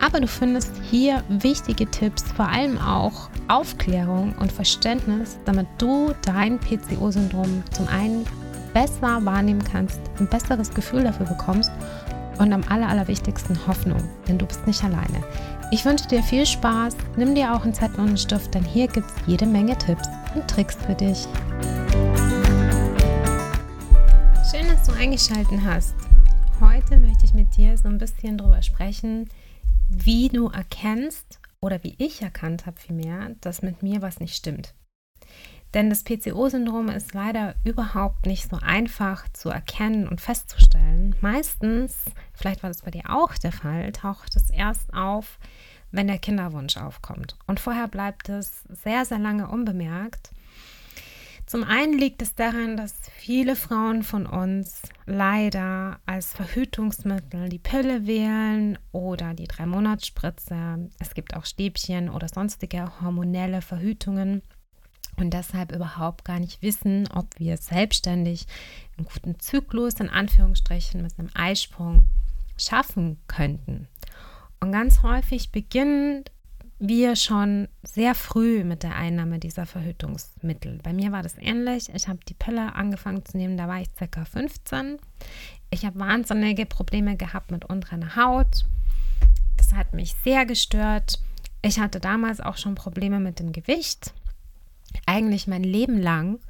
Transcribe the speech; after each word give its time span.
Aber 0.00 0.20
du 0.20 0.26
findest 0.26 0.72
hier 0.90 1.22
wichtige 1.28 1.86
Tipps, 1.86 2.22
vor 2.32 2.48
allem 2.48 2.78
auch 2.78 3.28
Aufklärung 3.48 4.34
und 4.40 4.50
Verständnis, 4.50 5.38
damit 5.44 5.66
du 5.78 6.14
dein 6.22 6.58
PCO-Syndrom 6.58 7.62
zum 7.70 7.86
einen 7.88 8.24
besser 8.72 9.24
wahrnehmen 9.24 9.62
kannst, 9.62 10.00
ein 10.18 10.26
besseres 10.26 10.72
Gefühl 10.72 11.04
dafür 11.04 11.26
bekommst 11.26 11.70
und 12.38 12.52
am 12.52 12.62
aller, 12.68 12.88
allerwichtigsten 12.88 13.58
Hoffnung, 13.66 14.02
denn 14.26 14.38
du 14.38 14.46
bist 14.46 14.66
nicht 14.66 14.82
alleine. 14.82 15.22
Ich 15.70 15.84
wünsche 15.84 16.08
dir 16.08 16.22
viel 16.22 16.46
Spaß, 16.46 16.96
nimm 17.16 17.34
dir 17.34 17.54
auch 17.54 17.62
einen 17.62 17.74
Zettel 17.74 18.00
und 18.00 18.08
einen 18.08 18.16
Stift, 18.16 18.54
denn 18.54 18.64
hier 18.64 18.88
gibt 18.88 19.10
es 19.10 19.16
jede 19.26 19.46
Menge 19.46 19.76
Tipps 19.76 20.08
und 20.34 20.48
Tricks 20.48 20.76
für 20.86 20.94
dich. 20.94 21.28
Schön, 24.50 24.66
dass 24.68 24.86
du 24.86 24.92
eingeschaltet 24.98 25.60
hast. 25.64 25.94
Heute 26.60 26.96
möchte 26.96 27.24
ich 27.24 27.34
mit 27.34 27.56
dir 27.56 27.76
so 27.76 27.88
ein 27.88 27.98
bisschen 27.98 28.38
darüber 28.38 28.62
sprechen, 28.62 29.28
wie 29.90 30.28
du 30.28 30.48
erkennst 30.48 31.40
oder 31.60 31.82
wie 31.82 31.94
ich 31.98 32.22
erkannt 32.22 32.64
habe 32.64 32.80
vielmehr, 32.80 33.34
dass 33.40 33.62
mit 33.62 33.82
mir 33.82 34.00
was 34.00 34.20
nicht 34.20 34.36
stimmt. 34.36 34.74
Denn 35.74 35.88
das 35.88 36.02
PCO-Syndrom 36.02 36.88
ist 36.88 37.12
leider 37.12 37.54
überhaupt 37.64 38.26
nicht 38.26 38.48
so 38.48 38.56
einfach 38.60 39.28
zu 39.32 39.50
erkennen 39.50 40.08
und 40.08 40.20
festzustellen. 40.20 41.14
Meistens, 41.20 42.04
vielleicht 42.32 42.62
war 42.62 42.70
das 42.70 42.82
bei 42.82 42.90
dir 42.90 43.08
auch 43.08 43.34
der 43.36 43.52
Fall, 43.52 43.92
taucht 43.92 44.34
es 44.34 44.50
erst 44.50 44.92
auf, 44.94 45.38
wenn 45.92 46.08
der 46.08 46.18
Kinderwunsch 46.18 46.76
aufkommt. 46.76 47.36
Und 47.46 47.60
vorher 47.60 47.86
bleibt 47.86 48.28
es 48.28 48.64
sehr, 48.68 49.04
sehr 49.04 49.18
lange 49.18 49.48
unbemerkt. 49.48 50.30
Zum 51.50 51.64
einen 51.64 51.98
liegt 51.98 52.22
es 52.22 52.36
daran, 52.36 52.76
dass 52.76 52.94
viele 53.12 53.56
Frauen 53.56 54.04
von 54.04 54.24
uns 54.24 54.82
leider 55.04 55.98
als 56.06 56.32
Verhütungsmittel 56.32 57.48
die 57.48 57.58
Pille 57.58 58.06
wählen 58.06 58.78
oder 58.92 59.34
die 59.34 59.48
Drei-Monats-Spritze. 59.48 60.88
Es 61.00 61.12
gibt 61.12 61.34
auch 61.34 61.44
Stäbchen 61.44 62.08
oder 62.08 62.28
sonstige 62.28 62.92
hormonelle 63.00 63.62
Verhütungen 63.62 64.42
und 65.16 65.34
deshalb 65.34 65.72
überhaupt 65.72 66.24
gar 66.24 66.38
nicht 66.38 66.62
wissen, 66.62 67.08
ob 67.12 67.36
wir 67.40 67.56
selbstständig 67.56 68.46
einen 68.96 69.08
guten 69.12 69.40
Zyklus 69.40 69.94
in 69.94 70.08
Anführungsstrichen 70.08 71.02
mit 71.02 71.18
einem 71.18 71.30
Eisprung 71.34 72.04
schaffen 72.58 73.18
könnten. 73.26 73.88
Und 74.60 74.70
ganz 74.70 75.02
häufig 75.02 75.50
beginnt 75.50 76.30
wir 76.80 77.14
schon 77.14 77.68
sehr 77.82 78.14
früh 78.14 78.64
mit 78.64 78.82
der 78.82 78.96
Einnahme 78.96 79.38
dieser 79.38 79.66
Verhütungsmittel. 79.66 80.80
Bei 80.82 80.92
mir 80.92 81.12
war 81.12 81.22
das 81.22 81.36
ähnlich. 81.38 81.90
Ich 81.94 82.08
habe 82.08 82.20
die 82.26 82.34
Pille 82.34 82.74
angefangen 82.74 83.24
zu 83.24 83.36
nehmen, 83.36 83.56
da 83.56 83.68
war 83.68 83.80
ich 83.80 83.88
circa 83.96 84.24
15. 84.24 84.98
Ich 85.70 85.84
habe 85.84 86.00
wahnsinnige 86.00 86.66
Probleme 86.66 87.16
gehabt 87.16 87.50
mit 87.50 87.66
unterer 87.66 88.16
Haut. 88.16 88.64
Das 89.58 89.74
hat 89.74 89.94
mich 89.94 90.14
sehr 90.24 90.46
gestört. 90.46 91.20
Ich 91.62 91.78
hatte 91.78 92.00
damals 92.00 92.40
auch 92.40 92.56
schon 92.56 92.74
Probleme 92.74 93.20
mit 93.20 93.38
dem 93.38 93.52
Gewicht. 93.52 94.14
Eigentlich 95.04 95.46
mein 95.46 95.62
Leben 95.62 96.00
lang. 96.00 96.40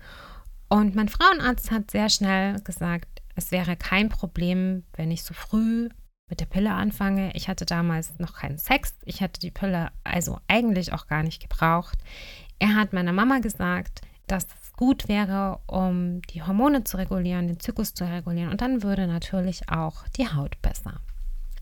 Und 0.69 0.95
mein 0.95 1.09
Frauenarzt 1.09 1.73
hat 1.73 1.91
sehr 1.91 2.09
schnell 2.09 2.61
gesagt, 2.61 3.21
es 3.35 3.51
wäre 3.51 3.77
kein 3.77 4.09
Problem, 4.09 4.85
wenn 4.95 5.11
ich 5.11 5.25
so 5.25 5.35
früh 5.35 5.89
mit 6.31 6.41
der 6.41 6.47
Pille 6.47 6.73
anfange. 6.73 7.33
Ich 7.35 7.49
hatte 7.49 7.67
damals 7.67 8.19
noch 8.19 8.35
keinen 8.35 8.59
Sex. 8.59 8.95
Ich 9.05 9.21
hatte 9.21 9.41
die 9.41 9.51
Pille 9.51 9.91
also 10.05 10.39
eigentlich 10.49 10.93
auch 10.93 11.07
gar 11.07 11.23
nicht 11.23 11.43
gebraucht. 11.43 11.99
Er 12.59 12.77
hat 12.77 12.93
meiner 12.93 13.13
Mama 13.13 13.41
gesagt, 13.41 14.01
dass 14.27 14.45
es 14.45 14.73
gut 14.73 15.09
wäre, 15.09 15.59
um 15.67 16.23
die 16.23 16.43
Hormone 16.43 16.85
zu 16.85 16.97
regulieren, 16.97 17.49
den 17.49 17.61
Zyklus 17.61 17.95
zu 17.95 18.05
regulieren. 18.05 18.51
Und 18.51 18.61
dann 18.61 18.83
würde 18.83 19.07
natürlich 19.07 19.69
auch 19.69 20.07
die 20.17 20.29
Haut 20.29 20.61
besser. 20.63 21.01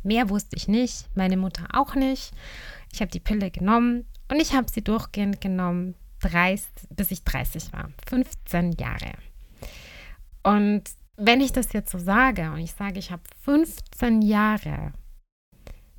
Mehr 0.02 0.28
wusste 0.28 0.56
ich 0.56 0.68
nicht, 0.68 1.08
meine 1.16 1.36
Mutter 1.36 1.66
auch 1.72 1.94
nicht. 1.94 2.32
Ich 2.92 3.00
habe 3.00 3.10
die 3.10 3.20
Pille 3.20 3.50
genommen 3.50 4.04
und 4.30 4.40
ich 4.40 4.52
habe 4.52 4.70
sie 4.70 4.82
durchgehend 4.82 5.40
genommen, 5.40 5.94
30, 6.20 6.68
bis 6.90 7.10
ich 7.10 7.24
30 7.24 7.72
war. 7.72 7.90
15 8.08 8.72
Jahre. 8.72 9.12
Und 10.42 10.84
wenn 11.18 11.40
ich 11.40 11.52
das 11.52 11.72
jetzt 11.72 11.90
so 11.90 11.98
sage 11.98 12.52
und 12.52 12.58
ich 12.58 12.72
sage, 12.72 12.98
ich 12.98 13.10
habe 13.10 13.22
15 13.42 14.22
Jahre 14.22 14.92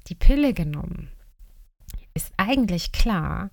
die 0.07 0.15
Pille 0.15 0.53
genommen, 0.53 1.11
ist 2.13 2.33
eigentlich 2.37 2.93
klar, 2.93 3.51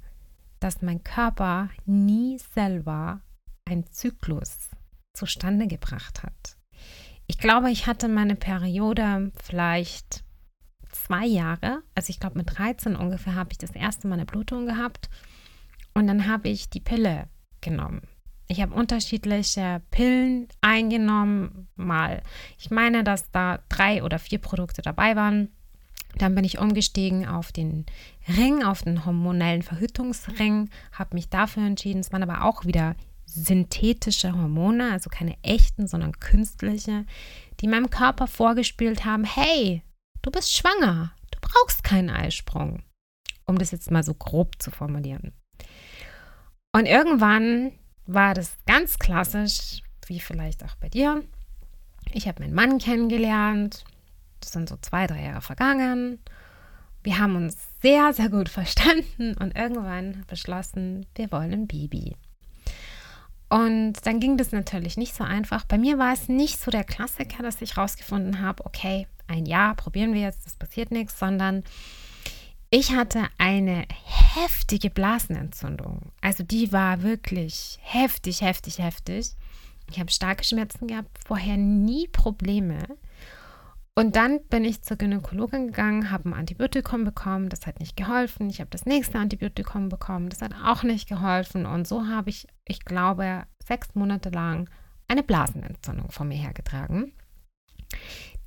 dass 0.61 0.81
mein 0.81 1.03
Körper 1.03 1.69
nie 1.85 2.39
selber 2.55 3.21
einen 3.69 3.85
Zyklus 3.93 4.71
zustande 5.13 5.67
gebracht 5.67 6.23
hat. 6.23 6.57
Ich 7.27 7.39
glaube, 7.39 7.71
ich 7.71 7.89
hatte 7.89 8.09
meine 8.09 8.37
Periode 8.37 9.33
vielleicht 9.43 10.25
zwei 10.93 11.27
Jahre. 11.27 11.83
Also 11.97 12.11
ich 12.11 12.21
glaube, 12.21 12.39
mit 12.39 12.57
13 12.57 12.95
ungefähr 12.95 13.35
habe 13.35 13.51
ich 13.51 13.59
das 13.59 13.73
erste 13.73 14.07
Mal 14.07 14.15
eine 14.15 14.25
Blutung 14.25 14.67
gehabt. 14.67 15.11
Und 15.95 16.07
dann 16.07 16.29
habe 16.29 16.49
ich 16.49 16.71
die 16.71 16.81
Pille 16.81 17.29
genommen. 17.61 18.03
Ich 18.49 18.61
habe 18.61 18.75
unterschiedliche 18.75 19.83
Pillen 19.91 20.49
eingenommen, 20.61 21.69
mal. 21.75 22.23
Ich 22.59 22.71
meine, 22.71 23.03
dass 23.03 23.31
da 23.31 23.59
drei 23.69 24.05
oder 24.05 24.19
vier 24.19 24.39
Produkte 24.39 24.83
dabei 24.83 25.17
waren. 25.17 25.49
Dann 26.19 26.35
bin 26.35 26.45
ich 26.45 26.59
umgestiegen 26.59 27.27
auf 27.27 27.53
den 27.53 27.85
Ring, 28.29 28.63
auf 28.63 28.83
den 28.83 29.05
hormonellen 29.05 29.63
Verhütungsring, 29.63 30.71
habe 30.93 31.15
mich 31.15 31.29
dafür 31.29 31.67
entschieden. 31.67 32.01
Es 32.01 32.13
waren 32.13 32.23
aber 32.23 32.45
auch 32.45 32.65
wieder 32.65 32.95
synthetische 33.27 34.33
Hormone, 34.33 34.93
also 34.93 35.11
keine 35.11 35.37
echten, 35.43 35.87
sondern 35.87 36.19
künstliche, 36.21 37.05
die 37.61 37.69
meinem 37.69 37.91
Körper 37.91 38.27
vorgespielt 38.27 39.05
haben, 39.05 39.25
hey, 39.25 39.83
du 40.23 40.31
bist 40.31 40.57
schwanger, 40.57 41.13
du 41.33 41.39
brauchst 41.41 41.85
keinen 41.85 42.09
Eisprung, 42.09 42.83
um 43.45 43.59
das 43.59 43.73
jetzt 43.73 43.91
mal 43.91 44.03
so 44.03 44.15
grob 44.15 44.63
zu 44.63 44.71
formulieren. 44.71 45.33
Und 46.73 46.87
irgendwann 46.87 47.73
war 48.07 48.35
das 48.35 48.57
ganz 48.67 48.99
klassisch, 48.99 49.83
wie 50.07 50.21
vielleicht 50.21 50.65
auch 50.65 50.77
bei 50.77 50.89
dir. 50.89 51.25
Ich 52.13 52.29
habe 52.29 52.43
meinen 52.43 52.55
Mann 52.55 52.79
kennengelernt. 52.79 53.85
Das 54.41 54.53
sind 54.53 54.69
so 54.69 54.77
zwei, 54.81 55.07
drei 55.07 55.25
Jahre 55.25 55.43
vergangen. 55.43 56.21
Wir 57.03 57.19
haben 57.19 57.37
uns 57.37 57.57
sehr, 57.83 58.13
sehr 58.13 58.29
gut 58.29 58.49
verstanden 58.49 59.35
und 59.39 59.57
irgendwann 59.57 60.25
beschlossen, 60.29 61.07
wir 61.15 61.31
wollen 61.33 61.53
ein 61.53 61.67
Baby. 61.67 62.17
Und 63.49 63.95
dann 64.05 64.19
ging 64.19 64.37
das 64.37 64.51
natürlich 64.51 64.97
nicht 64.97 65.15
so 65.15 65.23
einfach. 65.23 65.65
Bei 65.65 65.79
mir 65.79 65.99
war 65.99 66.13
es 66.13 66.29
nicht 66.29 66.61
so 66.61 66.71
der 66.71 66.83
Klassiker, 66.83 67.43
dass 67.43 67.63
ich 67.63 67.77
rausgefunden 67.77 68.41
habe, 68.41 68.65
okay, 68.67 69.07
ein 69.29 69.47
Jahr 69.47 69.75
probieren 69.75 70.15
wir 70.15 70.23
jetzt, 70.23 70.47
das 70.47 70.57
passiert 70.57 70.91
nichts, 70.91 71.19
sondern 71.19 71.63
ich 72.71 72.93
hatte 72.93 73.23
eine 73.39 73.87
heftige 74.37 74.91
Blasenentzündung. 74.91 76.13
Also 76.21 76.45
die 76.45 76.73
war 76.73 77.03
wirklich 77.03 77.79
heftig, 77.81 78.43
heftig, 78.43 78.79
heftig. 78.79 79.35
Ich 79.91 79.99
habe 79.99 80.11
starke 80.11 80.45
Schmerzen 80.45 80.89
gehabt, 80.89 81.19
vorher 81.27 81.57
nie 81.57 82.09
Probleme. 82.09 82.79
Und 83.95 84.15
dann 84.15 84.45
bin 84.49 84.65
ich 84.67 84.83
zur 84.83 84.99
Gynäkologin 84.99 85.69
gegangen, 85.69 86.11
habe 86.11 86.29
ein 86.29 86.35
Antibiotikum 86.35 87.05
bekommen, 87.05 87.49
das 87.49 87.67
hat 87.67 87.81
nicht 87.81 87.97
geholfen. 87.97 88.51
Ich 88.51 88.61
habe 88.61 88.69
das 88.69 88.85
nächste 88.85 89.19
Antibiotikum 89.19 89.89
bekommen, 89.89 90.29
das 90.29 90.43
hat 90.43 90.53
auch 90.65 90.83
nicht 90.83 91.09
geholfen. 91.09 91.65
Und 91.65 91.89
so 91.89 92.07
habe 92.07 92.29
ich, 92.29 92.47
ich 92.67 92.85
glaube, 92.85 93.45
sechs 93.65 93.95
Monate 93.95 94.29
lang 94.29 94.69
eine 95.09 95.23
Blasenentzündung 95.23 96.11
vor 96.11 96.27
mir 96.27 96.37
hergetragen. 96.37 97.13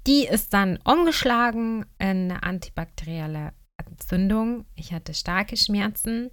Die 0.06 0.26
ist 0.28 0.54
dann 0.54 0.78
umgeschlagen 0.84 1.86
in 1.98 2.32
eine 2.32 2.44
antibakterielle 2.44 3.54
Entzündung, 4.00 4.66
ich 4.76 4.94
hatte 4.94 5.14
starke 5.14 5.58
Schmerzen 5.58 6.32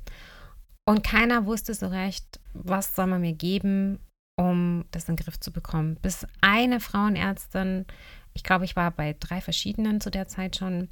und 0.84 1.02
keiner 1.02 1.46
wusste 1.46 1.74
so 1.74 1.88
recht, 1.88 2.40
was 2.54 2.94
soll 2.94 3.08
man 3.08 3.20
mir 3.20 3.32
geben, 3.32 3.98
um 4.36 4.84
das 4.92 5.08
in 5.08 5.16
den 5.16 5.24
Griff 5.24 5.40
zu 5.40 5.52
bekommen. 5.52 5.96
Bis 6.00 6.26
eine 6.40 6.78
Frauenärztin, 6.78 7.86
ich 8.34 8.44
glaube, 8.44 8.64
ich 8.64 8.76
war 8.76 8.92
bei 8.92 9.16
drei 9.18 9.40
verschiedenen 9.40 10.00
zu 10.00 10.10
der 10.10 10.28
Zeit 10.28 10.56
schon, 10.56 10.88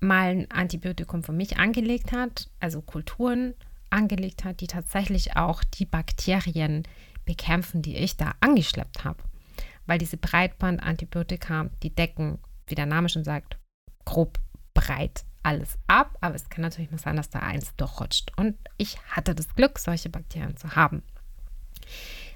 mal 0.00 0.30
ein 0.30 0.50
Antibiotikum 0.50 1.22
für 1.22 1.32
mich 1.32 1.58
angelegt 1.58 2.10
hat, 2.10 2.50
also 2.58 2.82
Kulturen 2.82 3.54
angelegt 3.88 4.44
hat, 4.44 4.60
die 4.60 4.66
tatsächlich 4.66 5.36
auch 5.36 5.62
die 5.62 5.86
Bakterien 5.86 6.82
bekämpfen, 7.24 7.82
die 7.82 7.96
ich 7.96 8.16
da 8.16 8.32
angeschleppt 8.40 9.04
habe. 9.04 9.22
Weil 9.86 9.98
diese 9.98 10.16
Breitbandantibiotika, 10.16 11.70
die 11.84 11.94
decken, 11.94 12.38
wie 12.66 12.74
der 12.74 12.86
Name 12.86 13.08
schon 13.08 13.22
sagt, 13.22 13.58
grob 14.04 14.40
breit 14.74 15.24
alles 15.42 15.78
ab, 15.86 16.16
aber 16.20 16.34
es 16.34 16.48
kann 16.48 16.62
natürlich 16.62 16.90
mal 16.90 16.98
sein, 16.98 17.16
dass 17.16 17.30
da 17.30 17.40
eins 17.40 17.74
durchrutscht. 17.76 18.32
Und 18.36 18.56
ich 18.76 18.98
hatte 19.08 19.34
das 19.34 19.54
Glück, 19.54 19.78
solche 19.78 20.08
Bakterien 20.08 20.56
zu 20.56 20.74
haben. 20.76 21.02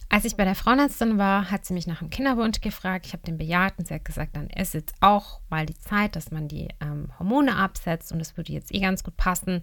Als 0.09 0.25
ich 0.25 0.37
bei 0.37 0.45
der 0.45 0.55
Frauenärztin 0.55 1.19
war, 1.19 1.51
hat 1.51 1.65
sie 1.65 1.75
mich 1.75 1.89
nach 1.89 1.99
dem 1.99 2.11
Kinderwunsch 2.11 2.61
gefragt. 2.61 3.07
Ich 3.07 3.13
habe 3.13 3.25
den 3.25 3.39
bejaht 3.39 3.75
und 3.79 3.89
sie 3.89 3.95
hat 3.95 4.05
gesagt, 4.05 4.37
dann 4.37 4.49
ist 4.51 4.75
jetzt 4.75 4.95
auch 5.01 5.41
mal 5.51 5.67
die 5.67 5.79
Zeit, 5.79 6.15
dass 6.15 6.31
man 6.31 6.47
die 6.47 6.69
ähm, 6.81 7.11
Hormone 7.19 7.57
absetzt 7.57 8.13
und 8.13 8.21
das 8.21 8.37
würde 8.37 8.53
jetzt 8.53 8.73
eh 8.73 8.79
ganz 8.79 9.03
gut 9.03 9.17
passen, 9.17 9.63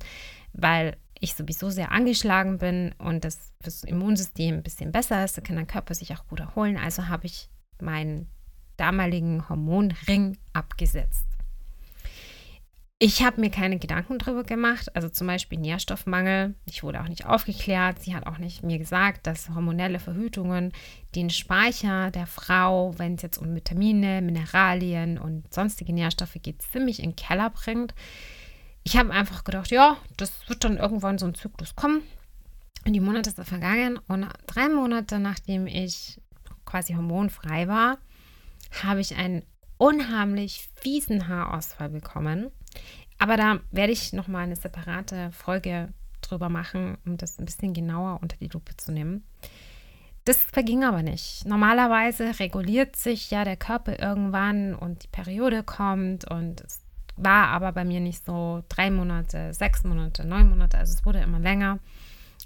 weil 0.52 0.98
ich 1.20 1.36
sowieso 1.36 1.70
sehr 1.70 1.94
angeschlagen 1.94 2.58
bin 2.58 2.94
und 2.98 3.24
das 3.24 3.54
fürs 3.62 3.86
Immunsystem 3.86 4.56
ein 4.56 4.64
bisschen 4.64 4.92
besser 4.92 5.24
ist, 5.24 5.38
da 5.38 5.42
kann 5.42 5.56
der 5.56 5.66
Körper 5.66 5.96
sich 5.96 6.14
auch 6.14 6.28
gut 6.28 6.42
erholen. 6.42 6.78
Also 6.78 7.08
habe 7.08 7.26
ich 7.26 7.50
meinen 7.82 8.28
damaligen 8.76 9.48
Hormonring 9.48 10.38
abgesetzt. 10.52 11.33
Ich 13.00 13.22
habe 13.22 13.42
mir 13.42 13.50
keine 13.50 13.80
Gedanken 13.80 14.18
darüber 14.18 14.44
gemacht, 14.44 14.96
also 14.96 15.10
zum 15.10 15.28
Beispiel 15.28 15.60
Nährstoffmangel. 15.60 16.56
Ich 16.66 16.84
wurde 16.84 17.02
auch 17.02 17.10
nicht 17.10 17.26
aufgeklärt. 17.26 18.00
Sie 18.02 18.16
hat 18.16 18.26
auch 18.28 18.38
nicht 18.38 18.64
mir 18.64 18.78
gesagt, 18.78 19.28
dass 19.28 19.50
hormonelle 19.50 20.00
Verhütungen 20.00 20.72
den 21.14 21.30
Speicher 21.30 22.12
der 22.12 22.28
Frau, 22.28 22.98
wenn 22.98 23.16
es 23.16 23.22
jetzt 23.22 23.38
um 23.38 23.54
Vitamine, 23.54 24.22
Mineralien 24.22 25.18
und 25.18 25.54
sonstige 25.54 25.92
Nährstoffe 25.92 26.38
geht, 26.42 26.62
ziemlich 26.62 27.00
in 27.00 27.10
den 27.10 27.16
Keller 27.18 27.50
bringt. 27.50 27.94
Ich 28.84 28.96
habe 28.96 29.12
einfach 29.12 29.44
gedacht, 29.44 29.72
ja, 29.72 29.98
das 30.16 30.32
wird 30.48 30.64
dann 30.64 30.78
irgendwann 30.78 31.18
so 31.18 31.26
ein 31.26 31.36
Zyklus 31.36 31.76
kommen. 31.76 32.04
Und 32.86 32.94
die 32.94 33.00
Monate 33.00 33.32
sind 33.32 33.46
vergangen 33.46 34.00
und 34.08 34.28
drei 34.48 34.70
Monate 34.70 35.20
nachdem 35.20 35.68
ich 35.68 36.22
quasi 36.66 36.94
hormonfrei 36.94 37.68
war, 37.68 37.98
habe 38.84 39.02
ich 39.02 39.16
einen 39.16 39.44
unheimlich 39.78 40.70
fiesen 40.76 41.28
Haarausfall 41.28 41.90
bekommen. 41.90 42.52
Aber 43.24 43.38
da 43.38 43.62
werde 43.72 43.94
ich 43.94 44.12
nochmal 44.12 44.44
eine 44.44 44.58
separate 44.58 45.32
Folge 45.32 45.94
drüber 46.20 46.50
machen, 46.50 46.98
um 47.06 47.16
das 47.16 47.40
ein 47.40 47.46
bisschen 47.46 47.74
genauer 47.74 48.20
unter 48.22 48.36
die 48.36 48.50
Lupe 48.50 48.76
zu 48.76 48.92
nehmen. 48.92 49.24
Das 50.26 50.44
verging 50.44 50.84
aber 50.84 51.04
nicht. 51.04 51.46
Normalerweise 51.46 52.38
reguliert 52.38 52.98
sich 52.98 53.32
ja 53.32 53.46
der 53.46 53.56
Körper 53.56 53.98
irgendwann 53.98 54.76
und 54.76 55.04
die 55.04 55.08
Periode 55.08 55.64
kommt 55.64 56.30
und 56.30 56.60
es 56.66 56.82
war 57.16 57.48
aber 57.48 57.72
bei 57.72 57.86
mir 57.86 58.02
nicht 58.02 58.26
so 58.26 58.62
drei 58.68 58.92
Monate, 58.92 59.54
sechs 59.54 59.86
Monate, 59.86 60.28
neun 60.28 60.50
Monate, 60.50 60.78
also 60.78 60.94
es 60.94 61.06
wurde 61.06 61.20
immer 61.20 61.40
länger. 61.40 61.80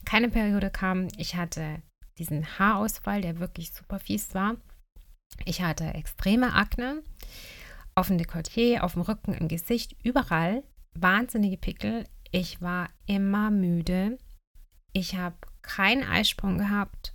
Keine 0.05 0.29
Periode 0.29 0.69
kam. 0.69 1.07
Ich 1.17 1.35
hatte 1.35 1.81
diesen 2.19 2.59
Haarausfall, 2.59 3.21
der 3.21 3.39
wirklich 3.39 3.71
super 3.73 3.97
fies 3.97 4.35
war. 4.35 4.57
Ich 5.43 5.63
hatte 5.63 5.85
extreme 5.95 6.53
Akne 6.53 7.01
auf 7.97 8.07
dem 8.07 8.19
Dekolleté, 8.19 8.79
auf 8.79 8.93
dem 8.93 9.01
Rücken, 9.01 9.33
im 9.33 9.47
Gesicht, 9.47 9.95
überall. 10.03 10.63
Wahnsinnige 10.93 11.57
Pickel. 11.57 12.05
Ich 12.31 12.61
war 12.61 12.89
immer 13.07 13.49
müde. 13.49 14.19
Ich 14.93 15.15
habe 15.15 15.35
keinen 15.63 16.03
Eisprung 16.03 16.59
gehabt. 16.59 17.11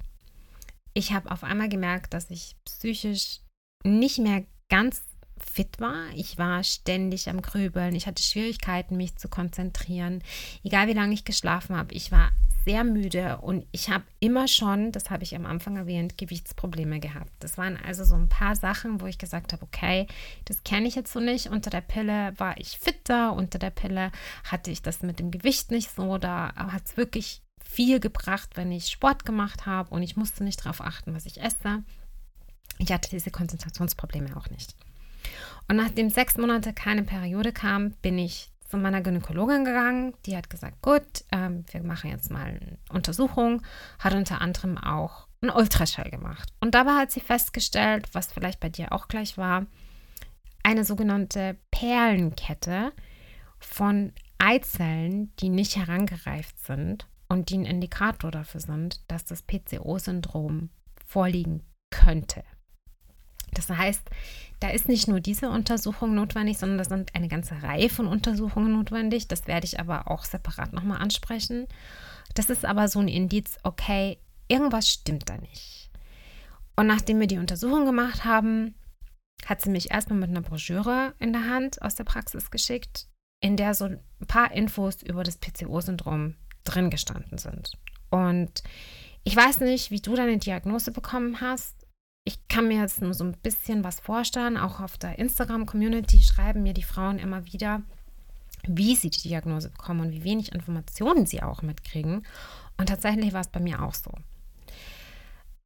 Ich 0.92 1.12
habe 1.12 1.30
auf 1.30 1.44
einmal 1.44 1.68
gemerkt, 1.68 2.14
dass 2.14 2.30
ich 2.30 2.56
psychisch 2.64 3.40
nicht 3.84 4.18
mehr 4.18 4.44
ganz 4.68 5.04
fit 5.38 5.78
war. 5.78 6.10
Ich 6.16 6.36
war 6.36 6.64
ständig 6.64 7.28
am 7.28 7.42
Grübeln. 7.42 7.94
Ich 7.94 8.08
hatte 8.08 8.22
Schwierigkeiten, 8.22 8.96
mich 8.96 9.16
zu 9.16 9.28
konzentrieren. 9.28 10.22
Egal 10.64 10.88
wie 10.88 10.94
lange 10.94 11.14
ich 11.14 11.24
geschlafen 11.24 11.76
habe, 11.76 11.94
ich 11.94 12.10
war 12.10 12.32
sehr 12.64 12.84
müde 12.84 13.38
und 13.38 13.66
ich 13.72 13.90
habe 13.90 14.04
immer 14.20 14.46
schon, 14.46 14.92
das 14.92 15.10
habe 15.10 15.24
ich 15.24 15.34
am 15.34 15.46
Anfang 15.46 15.76
erwähnt, 15.76 16.16
Gewichtsprobleme 16.16 17.00
gehabt. 17.00 17.30
Das 17.40 17.58
waren 17.58 17.76
also 17.76 18.04
so 18.04 18.14
ein 18.14 18.28
paar 18.28 18.54
Sachen, 18.54 19.00
wo 19.00 19.06
ich 19.06 19.18
gesagt 19.18 19.52
habe, 19.52 19.62
okay, 19.62 20.06
das 20.44 20.62
kenne 20.62 20.86
ich 20.86 20.94
jetzt 20.94 21.12
so 21.12 21.20
nicht. 21.20 21.48
Unter 21.48 21.70
der 21.70 21.80
Pille 21.80 22.32
war 22.38 22.58
ich 22.58 22.78
fitter, 22.78 23.32
unter 23.32 23.58
der 23.58 23.70
Pille 23.70 24.12
hatte 24.44 24.70
ich 24.70 24.82
das 24.82 25.02
mit 25.02 25.18
dem 25.18 25.30
Gewicht 25.30 25.70
nicht 25.70 25.90
so. 25.90 26.18
Da 26.18 26.54
hat 26.54 26.86
es 26.86 26.96
wirklich 26.96 27.42
viel 27.64 28.00
gebracht, 28.00 28.50
wenn 28.54 28.70
ich 28.70 28.88
Sport 28.90 29.24
gemacht 29.24 29.66
habe 29.66 29.90
und 29.90 30.02
ich 30.02 30.16
musste 30.16 30.44
nicht 30.44 30.64
darauf 30.64 30.80
achten, 30.80 31.14
was 31.14 31.26
ich 31.26 31.40
esse. 31.40 31.82
Ich 32.78 32.92
hatte 32.92 33.10
diese 33.10 33.30
Konzentrationsprobleme 33.30 34.36
auch 34.36 34.50
nicht. 34.50 34.76
Und 35.68 35.76
nachdem 35.76 36.10
sechs 36.10 36.36
Monate 36.36 36.72
keine 36.72 37.02
Periode 37.02 37.52
kam, 37.52 37.92
bin 38.02 38.18
ich 38.18 38.51
zu 38.72 38.78
meiner 38.78 39.02
Gynäkologin 39.02 39.66
gegangen. 39.66 40.14
Die 40.24 40.34
hat 40.34 40.48
gesagt, 40.48 40.80
gut, 40.80 41.26
ähm, 41.30 41.66
wir 41.70 41.82
machen 41.82 42.08
jetzt 42.08 42.30
mal 42.30 42.46
eine 42.46 42.78
Untersuchung. 42.88 43.60
Hat 43.98 44.14
unter 44.14 44.40
anderem 44.40 44.78
auch 44.78 45.28
einen 45.42 45.50
Ultraschall 45.50 46.10
gemacht. 46.10 46.54
Und 46.58 46.74
dabei 46.74 46.92
hat 46.92 47.10
sie 47.10 47.20
festgestellt, 47.20 48.08
was 48.14 48.32
vielleicht 48.32 48.60
bei 48.60 48.70
dir 48.70 48.92
auch 48.92 49.08
gleich 49.08 49.36
war, 49.36 49.66
eine 50.62 50.86
sogenannte 50.86 51.58
Perlenkette 51.70 52.92
von 53.58 54.14
Eizellen, 54.38 55.36
die 55.36 55.50
nicht 55.50 55.76
herangereift 55.76 56.58
sind 56.64 57.06
und 57.28 57.50
die 57.50 57.58
ein 57.58 57.66
Indikator 57.66 58.30
dafür 58.30 58.60
sind, 58.60 59.02
dass 59.10 59.26
das 59.26 59.42
PCO-Syndrom 59.42 60.70
vorliegen 61.04 61.62
könnte. 61.90 62.42
Das 63.54 63.68
heißt, 63.68 64.02
da 64.60 64.68
ist 64.70 64.88
nicht 64.88 65.08
nur 65.08 65.20
diese 65.20 65.50
Untersuchung 65.50 66.14
notwendig, 66.14 66.58
sondern 66.58 66.78
da 66.78 66.84
sind 66.84 67.14
eine 67.14 67.28
ganze 67.28 67.62
Reihe 67.62 67.88
von 67.88 68.06
Untersuchungen 68.06 68.72
notwendig. 68.72 69.28
Das 69.28 69.46
werde 69.46 69.66
ich 69.66 69.80
aber 69.80 70.10
auch 70.10 70.24
separat 70.24 70.72
nochmal 70.72 71.00
ansprechen. 71.00 71.66
Das 72.34 72.48
ist 72.48 72.64
aber 72.64 72.88
so 72.88 73.00
ein 73.00 73.08
Indiz, 73.08 73.58
okay, 73.64 74.18
irgendwas 74.48 74.88
stimmt 74.88 75.28
da 75.28 75.36
nicht. 75.36 75.90
Und 76.76 76.86
nachdem 76.86 77.20
wir 77.20 77.26
die 77.26 77.38
Untersuchung 77.38 77.84
gemacht 77.84 78.24
haben, 78.24 78.74
hat 79.46 79.60
sie 79.60 79.70
mich 79.70 79.90
erstmal 79.90 80.18
mit 80.18 80.30
einer 80.30 80.42
Broschüre 80.42 81.14
in 81.18 81.32
der 81.32 81.48
Hand 81.48 81.82
aus 81.82 81.96
der 81.96 82.04
Praxis 82.04 82.50
geschickt, 82.50 83.08
in 83.40 83.56
der 83.56 83.74
so 83.74 83.86
ein 83.86 84.00
paar 84.28 84.52
Infos 84.52 85.02
über 85.02 85.24
das 85.24 85.38
PCO-Syndrom 85.38 86.36
drin 86.64 86.90
gestanden 86.90 87.38
sind. 87.38 87.72
Und 88.10 88.62
ich 89.24 89.34
weiß 89.34 89.60
nicht, 89.60 89.90
wie 89.90 90.00
du 90.00 90.14
deine 90.14 90.38
Diagnose 90.38 90.92
bekommen 90.92 91.40
hast 91.40 91.81
ich 92.24 92.46
kann 92.48 92.68
mir 92.68 92.80
jetzt 92.80 93.02
nur 93.02 93.14
so 93.14 93.24
ein 93.24 93.36
bisschen 93.42 93.82
was 93.84 94.00
vorstellen. 94.00 94.56
Auch 94.56 94.80
auf 94.80 94.96
der 94.98 95.18
Instagram-Community 95.18 96.22
schreiben 96.22 96.62
mir 96.62 96.74
die 96.74 96.82
Frauen 96.82 97.18
immer 97.18 97.46
wieder, 97.52 97.82
wie 98.66 98.94
sie 98.94 99.10
die 99.10 99.28
Diagnose 99.28 99.70
bekommen 99.70 100.00
und 100.00 100.12
wie 100.12 100.24
wenig 100.24 100.52
Informationen 100.52 101.26
sie 101.26 101.42
auch 101.42 101.62
mitkriegen. 101.62 102.24
Und 102.78 102.88
tatsächlich 102.88 103.32
war 103.32 103.40
es 103.40 103.48
bei 103.48 103.60
mir 103.60 103.82
auch 103.82 103.94
so. 103.94 104.12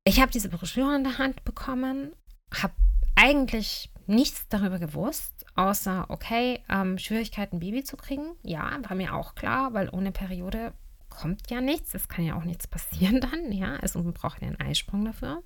Ich 0.04 0.20
habe 0.20 0.30
diese 0.30 0.48
Broschüre 0.48 0.94
in 0.96 1.04
der 1.04 1.18
Hand 1.18 1.44
bekommen, 1.44 2.12
habe 2.54 2.74
eigentlich 3.16 3.90
nichts 4.06 4.46
darüber 4.48 4.78
gewusst, 4.78 5.44
außer, 5.56 6.06
okay, 6.08 6.60
ähm, 6.70 6.96
Schwierigkeiten, 6.96 7.58
Baby 7.58 7.82
zu 7.82 7.96
kriegen. 7.96 8.36
Ja, 8.42 8.78
war 8.88 8.96
mir 8.96 9.14
auch 9.14 9.34
klar, 9.34 9.74
weil 9.74 9.90
ohne 9.90 10.12
Periode 10.12 10.72
kommt 11.08 11.50
ja 11.50 11.60
nichts. 11.60 11.92
Es 11.94 12.08
kann 12.08 12.24
ja 12.24 12.36
auch 12.36 12.44
nichts 12.44 12.66
passieren 12.66 13.20
dann. 13.20 13.52
Ja, 13.52 13.76
also 13.76 14.00
man 14.02 14.14
braucht 14.14 14.40
ja 14.40 14.48
einen 14.48 14.60
Eisprung 14.60 15.04
dafür. 15.04 15.42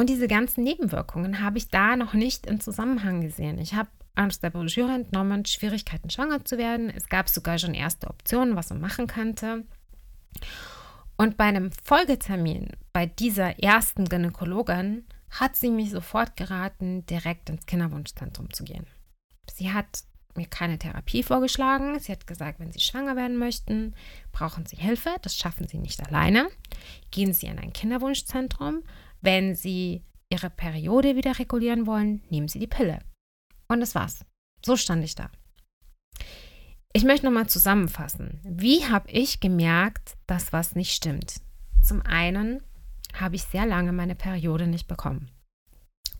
Und 0.00 0.08
diese 0.08 0.28
ganzen 0.28 0.64
Nebenwirkungen 0.64 1.42
habe 1.42 1.58
ich 1.58 1.68
da 1.68 1.94
noch 1.94 2.14
nicht 2.14 2.46
im 2.46 2.58
Zusammenhang 2.58 3.20
gesehen. 3.20 3.58
Ich 3.58 3.74
habe 3.74 3.90
Broschüre 4.50 4.94
entnommen, 4.94 5.44
Schwierigkeiten 5.44 6.08
schwanger 6.08 6.42
zu 6.42 6.56
werden. 6.56 6.88
Es 6.88 7.10
gab 7.10 7.28
sogar 7.28 7.58
schon 7.58 7.74
erste 7.74 8.08
Optionen, 8.08 8.56
was 8.56 8.70
man 8.70 8.80
machen 8.80 9.08
könnte. 9.08 9.66
Und 11.18 11.36
bei 11.36 11.44
einem 11.44 11.70
Folgetermin 11.84 12.68
bei 12.94 13.04
dieser 13.04 13.62
ersten 13.62 14.06
Gynäkologin 14.06 15.04
hat 15.32 15.54
sie 15.54 15.70
mich 15.70 15.90
sofort 15.90 16.34
geraten, 16.34 17.04
direkt 17.04 17.50
ins 17.50 17.66
Kinderwunschzentrum 17.66 18.50
zu 18.54 18.64
gehen. 18.64 18.86
Sie 19.52 19.70
hat 19.70 20.04
mir 20.34 20.46
keine 20.46 20.78
Therapie 20.78 21.22
vorgeschlagen. 21.22 21.98
Sie 21.98 22.10
hat 22.10 22.26
gesagt, 22.26 22.58
wenn 22.58 22.72
Sie 22.72 22.80
schwanger 22.80 23.16
werden 23.16 23.36
möchten, 23.36 23.94
brauchen 24.32 24.64
Sie 24.64 24.76
Hilfe. 24.76 25.10
Das 25.20 25.36
schaffen 25.36 25.68
Sie 25.68 25.76
nicht 25.76 26.02
alleine. 26.06 26.48
Gehen 27.10 27.34
Sie 27.34 27.48
in 27.48 27.58
ein 27.58 27.74
Kinderwunschzentrum. 27.74 28.82
Wenn 29.20 29.54
Sie 29.54 30.04
Ihre 30.30 30.50
Periode 30.50 31.16
wieder 31.16 31.38
regulieren 31.38 31.86
wollen, 31.86 32.22
nehmen 32.30 32.48
Sie 32.48 32.58
die 32.58 32.66
Pille. 32.66 33.00
Und 33.68 33.80
das 33.80 33.94
war's. 33.94 34.24
So 34.64 34.76
stand 34.76 35.04
ich 35.04 35.14
da. 35.14 35.30
Ich 36.92 37.04
möchte 37.04 37.26
nochmal 37.26 37.48
zusammenfassen. 37.48 38.40
Wie 38.44 38.86
habe 38.86 39.10
ich 39.10 39.40
gemerkt, 39.40 40.16
dass 40.26 40.52
was 40.52 40.74
nicht 40.74 40.92
stimmt? 40.92 41.40
Zum 41.82 42.02
einen 42.02 42.62
habe 43.14 43.36
ich 43.36 43.42
sehr 43.44 43.66
lange 43.66 43.92
meine 43.92 44.14
Periode 44.14 44.66
nicht 44.66 44.88
bekommen. 44.88 45.30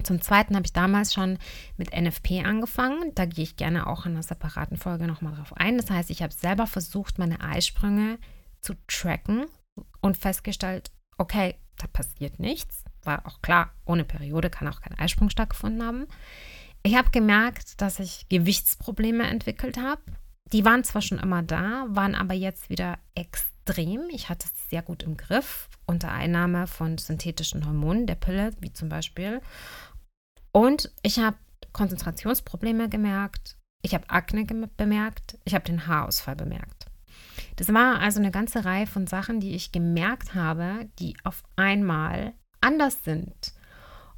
Zum 0.03 0.21
Zweiten 0.21 0.55
habe 0.57 0.65
ich 0.65 0.73
damals 0.73 1.13
schon 1.13 1.39
mit 1.77 1.95
NFP 1.95 2.45
angefangen. 2.45 3.13
Da 3.15 3.27
gehe 3.27 3.45
ich 3.45 3.57
gerne 3.57 3.87
auch 3.87 4.07
in 4.07 4.13
einer 4.13 4.23
separaten 4.23 4.77
Folge 4.77 5.07
nochmal 5.07 5.35
drauf 5.35 5.55
ein. 5.57 5.77
Das 5.77 5.91
heißt, 5.91 6.11
ich 6.11 6.23
habe 6.23 6.33
selber 6.33 6.67
versucht, 6.67 7.19
meine 7.19 7.41
Eisprünge 7.41 8.19
zu 8.61 8.75
tracken 8.87 9.47
und 10.01 10.17
festgestellt, 10.17 10.91
okay, 11.19 11.57
da 11.77 11.87
passiert 11.87 12.39
nichts 12.39 12.85
war 13.05 13.27
auch 13.27 13.43
klar, 13.43 13.71
ohne 13.85 14.05
Periode 14.05 14.51
kann 14.51 14.69
auch 14.69 14.81
kein 14.81 14.99
Eisprung 14.99 15.31
stattgefunden 15.31 15.85
haben. 15.85 16.07
Ich 16.83 16.97
habe 16.97 17.11
gemerkt, 17.11 17.81
dass 17.81 17.99
ich 17.99 18.27
Gewichtsprobleme 18.29 19.25
entwickelt 19.25 19.79
habe. 19.79 20.03
Die 20.53 20.65
waren 20.65 20.85
zwar 20.85 21.03
schon 21.03 21.19
immer 21.19 21.43
da, 21.43 21.87
waren 21.89 22.15
aber 22.15 22.35
jetzt 22.35 22.71
wieder 22.71 22.99
extrem. 23.15 24.09
Ich 24.11 24.29
hatte 24.29 24.49
sie 24.49 24.69
sehr 24.71 24.83
gut 24.83 25.03
im 25.03 25.17
Griff 25.17 25.69
unter 25.87 26.11
Einnahme 26.11 26.67
von 26.67 26.99
synthetischen 26.99 27.67
Hormonen, 27.67 28.07
der 28.07 28.15
Pille, 28.15 28.53
wie 28.61 28.73
zum 28.73 28.89
Beispiel. 28.89 29.41
Und 30.53 30.93
ich 31.03 31.19
habe 31.19 31.37
Konzentrationsprobleme 31.73 32.89
gemerkt. 32.89 33.57
Ich 33.83 33.95
habe 33.95 34.09
Akne 34.11 34.45
bemerkt. 34.45 35.39
Ich 35.45 35.55
habe 35.55 35.65
den 35.65 35.87
Haarausfall 35.87 36.37
bemerkt. 36.37 36.87
Das 37.57 37.73
war 37.73 38.01
also 38.01 38.21
eine 38.21 38.31
ganze 38.31 38.65
Reihe 38.65 38.87
von 38.87 39.07
Sachen, 39.07 39.41
die 39.41 39.55
ich 39.55 39.73
gemerkt 39.73 40.35
habe, 40.35 40.89
die 40.99 41.17
auf 41.25 41.43
einmal 41.57 42.35
anders 42.61 43.03
sind. 43.05 43.53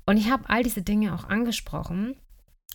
Und 0.06 0.16
ich 0.16 0.30
habe 0.30 0.48
all 0.48 0.62
diese 0.62 0.82
Dinge 0.82 1.14
auch 1.14 1.24
angesprochen. 1.24 2.16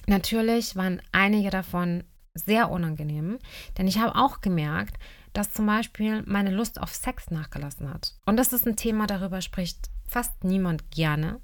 Natürlich 0.06 0.76
waren 0.76 1.02
einige 1.12 1.50
davon 1.50 2.04
sehr 2.34 2.70
unangenehm, 2.70 3.40
denn 3.78 3.88
ich 3.88 3.98
habe 3.98 4.16
auch 4.16 4.42
gemerkt, 4.42 4.98
dass 5.34 5.54
zum 5.54 5.66
Beispiel 5.66 6.24
meine 6.26 6.52
Lust 6.52 6.80
auf 6.80 6.94
Sex 6.94 7.30
nachgelassen 7.32 7.92
hat. 7.94 8.16
Und 8.26 8.38
das 8.38 8.54
ist 8.54 8.66
ein 8.66 8.76
Thema, 8.76 9.08
darüber 9.08 9.42
spricht 9.42 9.90
fast 10.08 10.44
niemand 10.44 10.90
gerne. 10.92 11.42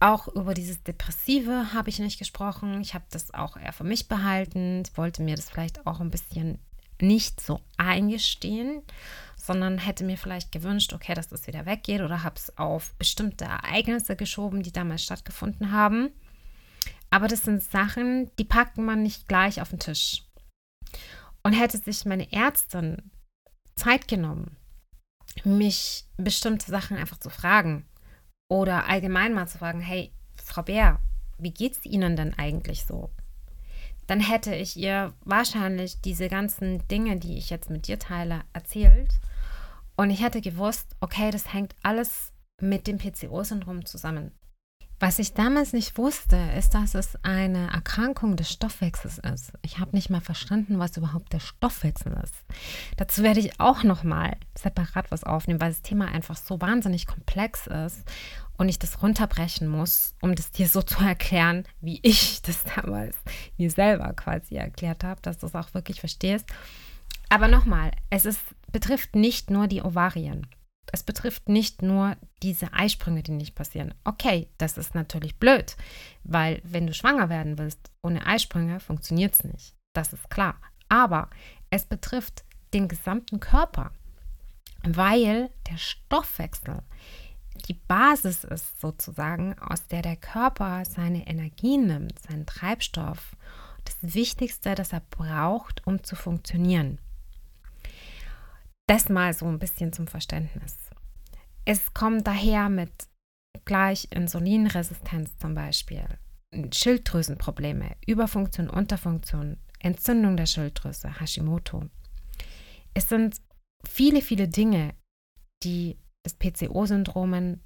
Auch 0.00 0.28
über 0.28 0.54
dieses 0.54 0.82
Depressive 0.84 1.72
habe 1.74 1.88
ich 1.88 1.98
nicht 1.98 2.18
gesprochen. 2.18 2.80
Ich 2.80 2.94
habe 2.94 3.04
das 3.10 3.34
auch 3.34 3.56
eher 3.56 3.72
für 3.72 3.84
mich 3.84 4.06
behalten. 4.06 4.82
Ich 4.86 4.96
wollte 4.96 5.22
mir 5.22 5.34
das 5.34 5.50
vielleicht 5.50 5.86
auch 5.86 6.00
ein 6.00 6.10
bisschen 6.10 6.60
nicht 7.02 7.40
so 7.40 7.60
eingestehen, 7.76 8.82
sondern 9.36 9.78
hätte 9.78 10.04
mir 10.04 10.18
vielleicht 10.18 10.52
gewünscht, 10.52 10.92
okay, 10.92 11.14
dass 11.14 11.28
das 11.28 11.46
wieder 11.46 11.64
weggeht 11.66 12.00
oder 12.00 12.22
habe 12.22 12.36
es 12.36 12.56
auf 12.58 12.94
bestimmte 12.94 13.44
Ereignisse 13.44 14.16
geschoben, 14.16 14.62
die 14.62 14.72
damals 14.72 15.04
stattgefunden 15.04 15.72
haben. 15.72 16.10
Aber 17.10 17.28
das 17.28 17.42
sind 17.42 17.62
Sachen, 17.62 18.30
die 18.38 18.44
packt 18.44 18.76
man 18.76 19.02
nicht 19.02 19.28
gleich 19.28 19.62
auf 19.62 19.70
den 19.70 19.78
Tisch. 19.78 20.24
Und 21.42 21.52
hätte 21.52 21.78
sich 21.78 22.04
meine 22.04 22.30
Ärztin 22.32 23.10
Zeit 23.76 24.08
genommen, 24.08 24.56
mich 25.44 26.04
bestimmte 26.16 26.70
Sachen 26.70 26.96
einfach 26.96 27.18
zu 27.18 27.30
fragen, 27.30 27.86
oder 28.50 28.86
allgemein 28.86 29.34
mal 29.34 29.46
zu 29.46 29.58
fragen, 29.58 29.80
hey, 29.80 30.12
Frau 30.42 30.62
Bär, 30.62 31.00
wie 31.38 31.52
geht's 31.52 31.84
Ihnen 31.84 32.16
denn 32.16 32.34
eigentlich 32.38 32.84
so? 32.84 33.10
Dann 34.08 34.20
hätte 34.20 34.54
ich 34.54 34.76
ihr 34.76 35.12
wahrscheinlich 35.24 36.00
diese 36.00 36.28
ganzen 36.28 36.86
Dinge, 36.88 37.18
die 37.18 37.36
ich 37.36 37.50
jetzt 37.50 37.68
mit 37.70 37.86
dir 37.86 37.98
teile, 37.98 38.40
erzählt. 38.54 39.12
Und 39.96 40.10
ich 40.10 40.22
hätte 40.22 40.40
gewusst, 40.40 40.96
okay, 41.00 41.30
das 41.30 41.52
hängt 41.52 41.76
alles 41.82 42.32
mit 42.60 42.86
dem 42.86 42.98
PCO-Syndrom 42.98 43.84
zusammen. 43.84 44.32
Was 45.00 45.20
ich 45.20 45.34
damals 45.34 45.74
nicht 45.74 45.96
wusste, 45.96 46.36
ist, 46.56 46.70
dass 46.70 46.94
es 46.94 47.22
eine 47.22 47.70
Erkrankung 47.70 48.34
des 48.34 48.50
Stoffwechsels 48.50 49.18
ist. 49.18 49.52
Ich 49.62 49.78
habe 49.78 49.94
nicht 49.94 50.10
mal 50.10 50.20
verstanden, 50.20 50.80
was 50.80 50.96
überhaupt 50.96 51.32
der 51.32 51.38
Stoffwechsel 51.38 52.18
ist. 52.24 52.34
Dazu 52.96 53.22
werde 53.22 53.38
ich 53.38 53.60
auch 53.60 53.84
noch 53.84 54.02
mal 54.02 54.36
separat 54.56 55.12
was 55.12 55.22
aufnehmen, 55.22 55.60
weil 55.60 55.70
das 55.70 55.82
Thema 55.82 56.06
einfach 56.06 56.36
so 56.36 56.60
wahnsinnig 56.60 57.06
komplex 57.06 57.68
ist 57.68 58.02
und 58.58 58.68
ich 58.68 58.78
das 58.78 59.02
runterbrechen 59.02 59.68
muss, 59.68 60.14
um 60.20 60.34
das 60.34 60.50
dir 60.50 60.68
so 60.68 60.82
zu 60.82 61.02
erklären, 61.02 61.64
wie 61.80 62.00
ich 62.02 62.42
das 62.42 62.64
damals 62.76 63.16
mir 63.56 63.70
selber 63.70 64.12
quasi 64.12 64.56
erklärt 64.56 65.04
habe, 65.04 65.22
dass 65.22 65.38
du 65.38 65.46
es 65.46 65.54
auch 65.54 65.72
wirklich 65.72 66.00
verstehst. 66.00 66.46
Aber 67.30 67.48
nochmal, 67.48 67.92
es 68.10 68.24
ist, 68.26 68.40
betrifft 68.70 69.14
nicht 69.16 69.50
nur 69.50 69.66
die 69.66 69.82
Ovarien 69.82 70.46
es 70.92 71.02
betrifft 71.02 71.48
nicht 71.48 71.82
nur 71.82 72.16
diese 72.42 72.72
Eisprünge, 72.72 73.22
die 73.22 73.32
nicht 73.32 73.54
passieren. 73.54 73.94
Okay, 74.04 74.48
das 74.58 74.78
ist 74.78 74.94
natürlich 74.94 75.38
blöd, 75.38 75.76
weil 76.24 76.60
wenn 76.64 76.86
du 76.86 76.94
schwanger 76.94 77.28
werden 77.28 77.58
willst 77.58 77.90
ohne 78.02 78.26
Eisprünge, 78.26 78.80
funktioniert 78.80 79.34
es 79.34 79.44
nicht. 79.44 79.74
Das 79.92 80.12
ist 80.12 80.30
klar. 80.30 80.56
Aber 80.88 81.28
es 81.70 81.84
betrifft 81.84 82.44
den 82.72 82.88
gesamten 82.88 83.40
Körper, 83.40 83.92
weil 84.82 85.50
der 85.70 85.76
Stoffwechsel 85.76 86.82
die 87.66 87.74
Basis 87.74 88.44
ist 88.44 88.80
sozusagen, 88.80 89.58
aus 89.58 89.86
der 89.86 90.02
der 90.02 90.16
Körper 90.16 90.84
seine 90.84 91.26
Energie 91.26 91.76
nimmt, 91.76 92.18
seinen 92.18 92.46
Treibstoff. 92.46 93.36
Das 93.84 94.14
Wichtigste, 94.14 94.74
das 94.74 94.92
er 94.92 95.02
braucht, 95.10 95.86
um 95.86 96.02
zu 96.04 96.16
funktionieren. 96.16 96.98
Das 98.86 99.08
mal 99.08 99.32
so 99.34 99.46
ein 99.46 99.58
bisschen 99.58 99.92
zum 99.92 100.06
Verständnis. 100.06 100.76
Es 101.64 101.92
kommt 101.92 102.26
daher 102.26 102.68
mit 102.68 102.90
gleich 103.64 104.08
Insulinresistenz 104.10 105.36
zum 105.38 105.54
Beispiel, 105.54 106.06
Schilddrüsenprobleme, 106.72 107.96
Überfunktion, 108.06 108.70
Unterfunktion, 108.70 109.58
Entzündung 109.80 110.36
der 110.36 110.46
Schilddrüse, 110.46 111.20
Hashimoto. 111.20 111.84
Es 112.94 113.08
sind 113.08 113.36
viele, 113.86 114.22
viele 114.22 114.48
Dinge, 114.48 114.94
die 115.62 115.98
das 116.28 116.34
PCO-Syndrom 116.34 117.60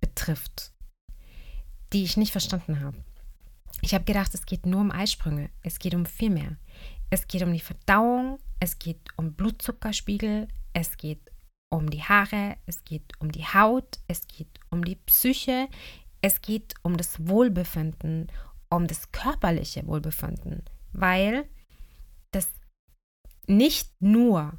betrifft, 0.00 0.72
die 1.92 2.04
ich 2.04 2.16
nicht 2.16 2.32
verstanden 2.32 2.80
habe. 2.80 3.04
Ich 3.82 3.94
habe 3.94 4.04
gedacht, 4.04 4.34
es 4.34 4.46
geht 4.46 4.66
nur 4.66 4.80
um 4.80 4.90
Eisprünge. 4.90 5.50
Es 5.62 5.78
geht 5.78 5.94
um 5.94 6.06
viel 6.06 6.30
mehr. 6.30 6.56
Es 7.10 7.26
geht 7.26 7.42
um 7.42 7.52
die 7.52 7.60
Verdauung, 7.60 8.38
es 8.60 8.78
geht 8.78 9.00
um 9.16 9.34
Blutzuckerspiegel, 9.34 10.48
es 10.72 10.96
geht 10.96 11.30
um 11.70 11.90
die 11.90 12.02
Haare, 12.02 12.56
es 12.66 12.84
geht 12.84 13.12
um 13.20 13.30
die 13.30 13.44
Haut, 13.44 14.00
es 14.08 14.26
geht 14.26 14.60
um 14.70 14.84
die 14.84 14.96
Psyche, 14.96 15.68
es 16.22 16.40
geht 16.40 16.74
um 16.82 16.96
das 16.96 17.26
Wohlbefinden, 17.26 18.30
um 18.70 18.86
das 18.86 19.12
körperliche 19.12 19.86
Wohlbefinden, 19.86 20.62
weil 20.92 21.48
das 22.30 22.48
nicht 23.46 23.90
nur 24.00 24.58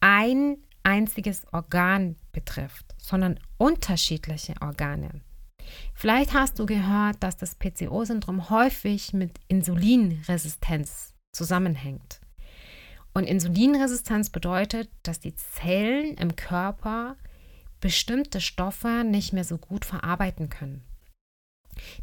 ein 0.00 0.58
einziges 0.88 1.46
Organ 1.52 2.16
betrifft, 2.32 2.94
sondern 2.96 3.38
unterschiedliche 3.58 4.54
Organe. 4.62 5.20
Vielleicht 5.92 6.32
hast 6.32 6.58
du 6.58 6.64
gehört, 6.64 7.22
dass 7.22 7.36
das 7.36 7.56
PCO-Syndrom 7.56 8.48
häufig 8.48 9.12
mit 9.12 9.38
Insulinresistenz 9.48 11.12
zusammenhängt. 11.32 12.20
Und 13.12 13.24
Insulinresistenz 13.24 14.30
bedeutet, 14.30 14.88
dass 15.02 15.20
die 15.20 15.34
Zellen 15.34 16.14
im 16.14 16.36
Körper 16.36 17.16
bestimmte 17.80 18.40
Stoffe 18.40 19.04
nicht 19.04 19.34
mehr 19.34 19.44
so 19.44 19.58
gut 19.58 19.84
verarbeiten 19.84 20.48
können. 20.48 20.82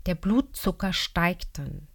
Der 0.06 0.14
Blutzucker 0.14 0.94
steigt 0.94 1.58
dann. 1.58 1.88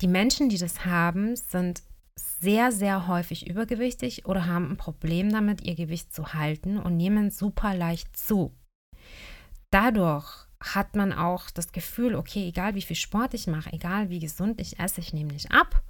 Die 0.00 0.08
Menschen, 0.08 0.48
die 0.48 0.58
das 0.58 0.84
haben, 0.84 1.36
sind 1.36 1.82
sehr, 2.18 2.72
sehr 2.72 3.06
häufig 3.08 3.46
übergewichtig 3.46 4.26
oder 4.26 4.46
haben 4.46 4.70
ein 4.72 4.76
Problem 4.76 5.30
damit, 5.30 5.62
ihr 5.62 5.74
Gewicht 5.74 6.14
zu 6.14 6.34
halten 6.34 6.78
und 6.78 6.96
nehmen 6.96 7.30
super 7.30 7.74
leicht 7.74 8.16
zu. 8.16 8.54
Dadurch 9.70 10.46
hat 10.60 10.96
man 10.96 11.12
auch 11.12 11.50
das 11.50 11.72
Gefühl, 11.72 12.14
okay, 12.14 12.48
egal 12.48 12.74
wie 12.74 12.82
viel 12.82 12.96
Sport 12.96 13.34
ich 13.34 13.46
mache, 13.46 13.72
egal 13.72 14.10
wie 14.10 14.20
gesund 14.20 14.60
ich 14.60 14.78
esse, 14.78 15.00
ich 15.00 15.12
nehme 15.12 15.32
nicht 15.32 15.50
ab. 15.52 15.82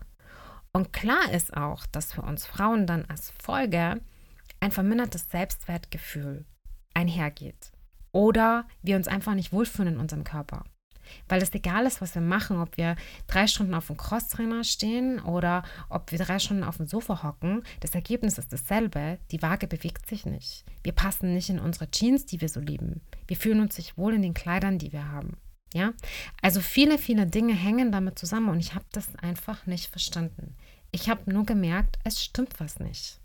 Und 0.72 0.92
klar 0.92 1.30
ist 1.32 1.56
auch, 1.56 1.86
dass 1.86 2.12
für 2.12 2.22
uns 2.22 2.46
Frauen 2.46 2.86
dann 2.86 3.04
als 3.06 3.32
Folge 3.42 4.00
ein 4.60 4.72
vermindertes 4.72 5.30
Selbstwertgefühl 5.30 6.44
einhergeht. 6.94 7.72
Oder 8.12 8.66
wir 8.82 8.96
uns 8.96 9.08
einfach 9.08 9.34
nicht 9.34 9.52
wohlfühlen 9.52 9.94
in 9.94 10.00
unserem 10.00 10.24
Körper. 10.24 10.64
Weil 11.28 11.42
es 11.42 11.52
egal 11.54 11.86
ist, 11.86 12.00
was 12.00 12.14
wir 12.14 12.22
machen, 12.22 12.60
ob 12.60 12.76
wir 12.76 12.96
drei 13.26 13.46
Stunden 13.46 13.74
auf 13.74 13.88
dem 13.88 13.96
Crosstrainer 13.96 14.64
stehen 14.64 15.20
oder 15.20 15.62
ob 15.88 16.10
wir 16.12 16.18
drei 16.18 16.38
Stunden 16.38 16.64
auf 16.64 16.76
dem 16.76 16.86
Sofa 16.86 17.22
hocken, 17.22 17.62
das 17.80 17.94
Ergebnis 17.94 18.38
ist 18.38 18.52
dasselbe. 18.52 19.18
Die 19.30 19.42
Waage 19.42 19.66
bewegt 19.66 20.08
sich 20.08 20.26
nicht. 20.26 20.64
Wir 20.82 20.92
passen 20.92 21.34
nicht 21.34 21.50
in 21.50 21.58
unsere 21.58 21.90
Jeans, 21.90 22.26
die 22.26 22.40
wir 22.40 22.48
so 22.48 22.60
lieben. 22.60 23.00
Wir 23.26 23.36
fühlen 23.36 23.60
uns 23.60 23.76
nicht 23.76 23.96
wohl 23.98 24.14
in 24.14 24.22
den 24.22 24.34
Kleidern, 24.34 24.78
die 24.78 24.92
wir 24.92 25.10
haben. 25.10 25.36
Ja, 25.74 25.92
also 26.40 26.60
viele, 26.60 26.96
viele 26.96 27.26
Dinge 27.26 27.54
hängen 27.54 27.92
damit 27.92 28.18
zusammen 28.18 28.48
und 28.48 28.60
ich 28.60 28.74
habe 28.74 28.86
das 28.92 29.14
einfach 29.16 29.66
nicht 29.66 29.88
verstanden. 29.88 30.54
Ich 30.90 31.10
habe 31.10 31.30
nur 31.30 31.44
gemerkt, 31.44 31.98
es 32.04 32.22
stimmt 32.24 32.58
was 32.60 32.78
nicht. 32.78 33.20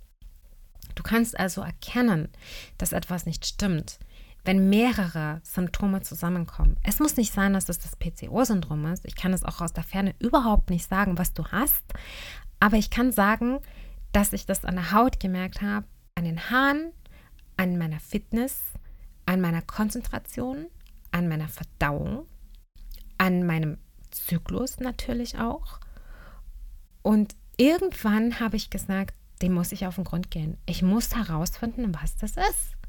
Du 0.95 1.03
kannst 1.03 1.39
also 1.39 1.61
erkennen, 1.61 2.29
dass 2.77 2.91
etwas 2.91 3.25
nicht 3.25 3.45
stimmt, 3.45 3.99
wenn 4.43 4.69
mehrere 4.69 5.39
Symptome 5.43 6.01
zusammenkommen. 6.01 6.77
Es 6.83 6.99
muss 6.99 7.17
nicht 7.17 7.33
sein, 7.33 7.53
dass 7.53 7.69
es 7.69 7.79
das 7.79 7.95
PCO-Syndrom 7.95 8.85
ist. 8.87 9.05
Ich 9.05 9.15
kann 9.15 9.33
es 9.33 9.43
auch 9.43 9.61
aus 9.61 9.73
der 9.73 9.83
Ferne 9.83 10.15
überhaupt 10.19 10.69
nicht 10.69 10.87
sagen, 10.89 11.17
was 11.17 11.33
du 11.33 11.45
hast. 11.45 11.83
Aber 12.59 12.77
ich 12.77 12.89
kann 12.89 13.11
sagen, 13.11 13.59
dass 14.11 14.33
ich 14.33 14.45
das 14.45 14.65
an 14.65 14.75
der 14.75 14.91
Haut 14.91 15.19
gemerkt 15.19 15.61
habe, 15.61 15.85
an 16.15 16.25
den 16.25 16.49
Haaren, 16.49 16.91
an 17.57 17.77
meiner 17.77 17.99
Fitness, 17.99 18.59
an 19.25 19.41
meiner 19.41 19.61
Konzentration, 19.61 20.67
an 21.11 21.27
meiner 21.27 21.47
Verdauung, 21.47 22.25
an 23.17 23.45
meinem 23.45 23.77
Zyklus 24.09 24.79
natürlich 24.79 25.37
auch. 25.37 25.79
Und 27.03 27.35
irgendwann 27.57 28.39
habe 28.39 28.57
ich 28.57 28.69
gesagt, 28.71 29.15
dem 29.41 29.53
muss 29.53 29.71
ich 29.71 29.85
auf 29.85 29.95
den 29.95 30.03
Grund 30.03 30.31
gehen. 30.31 30.57
Ich 30.65 30.81
muss 30.81 31.15
herausfinden, 31.15 31.95
was 31.99 32.15
das 32.17 32.31
ist 32.31 32.80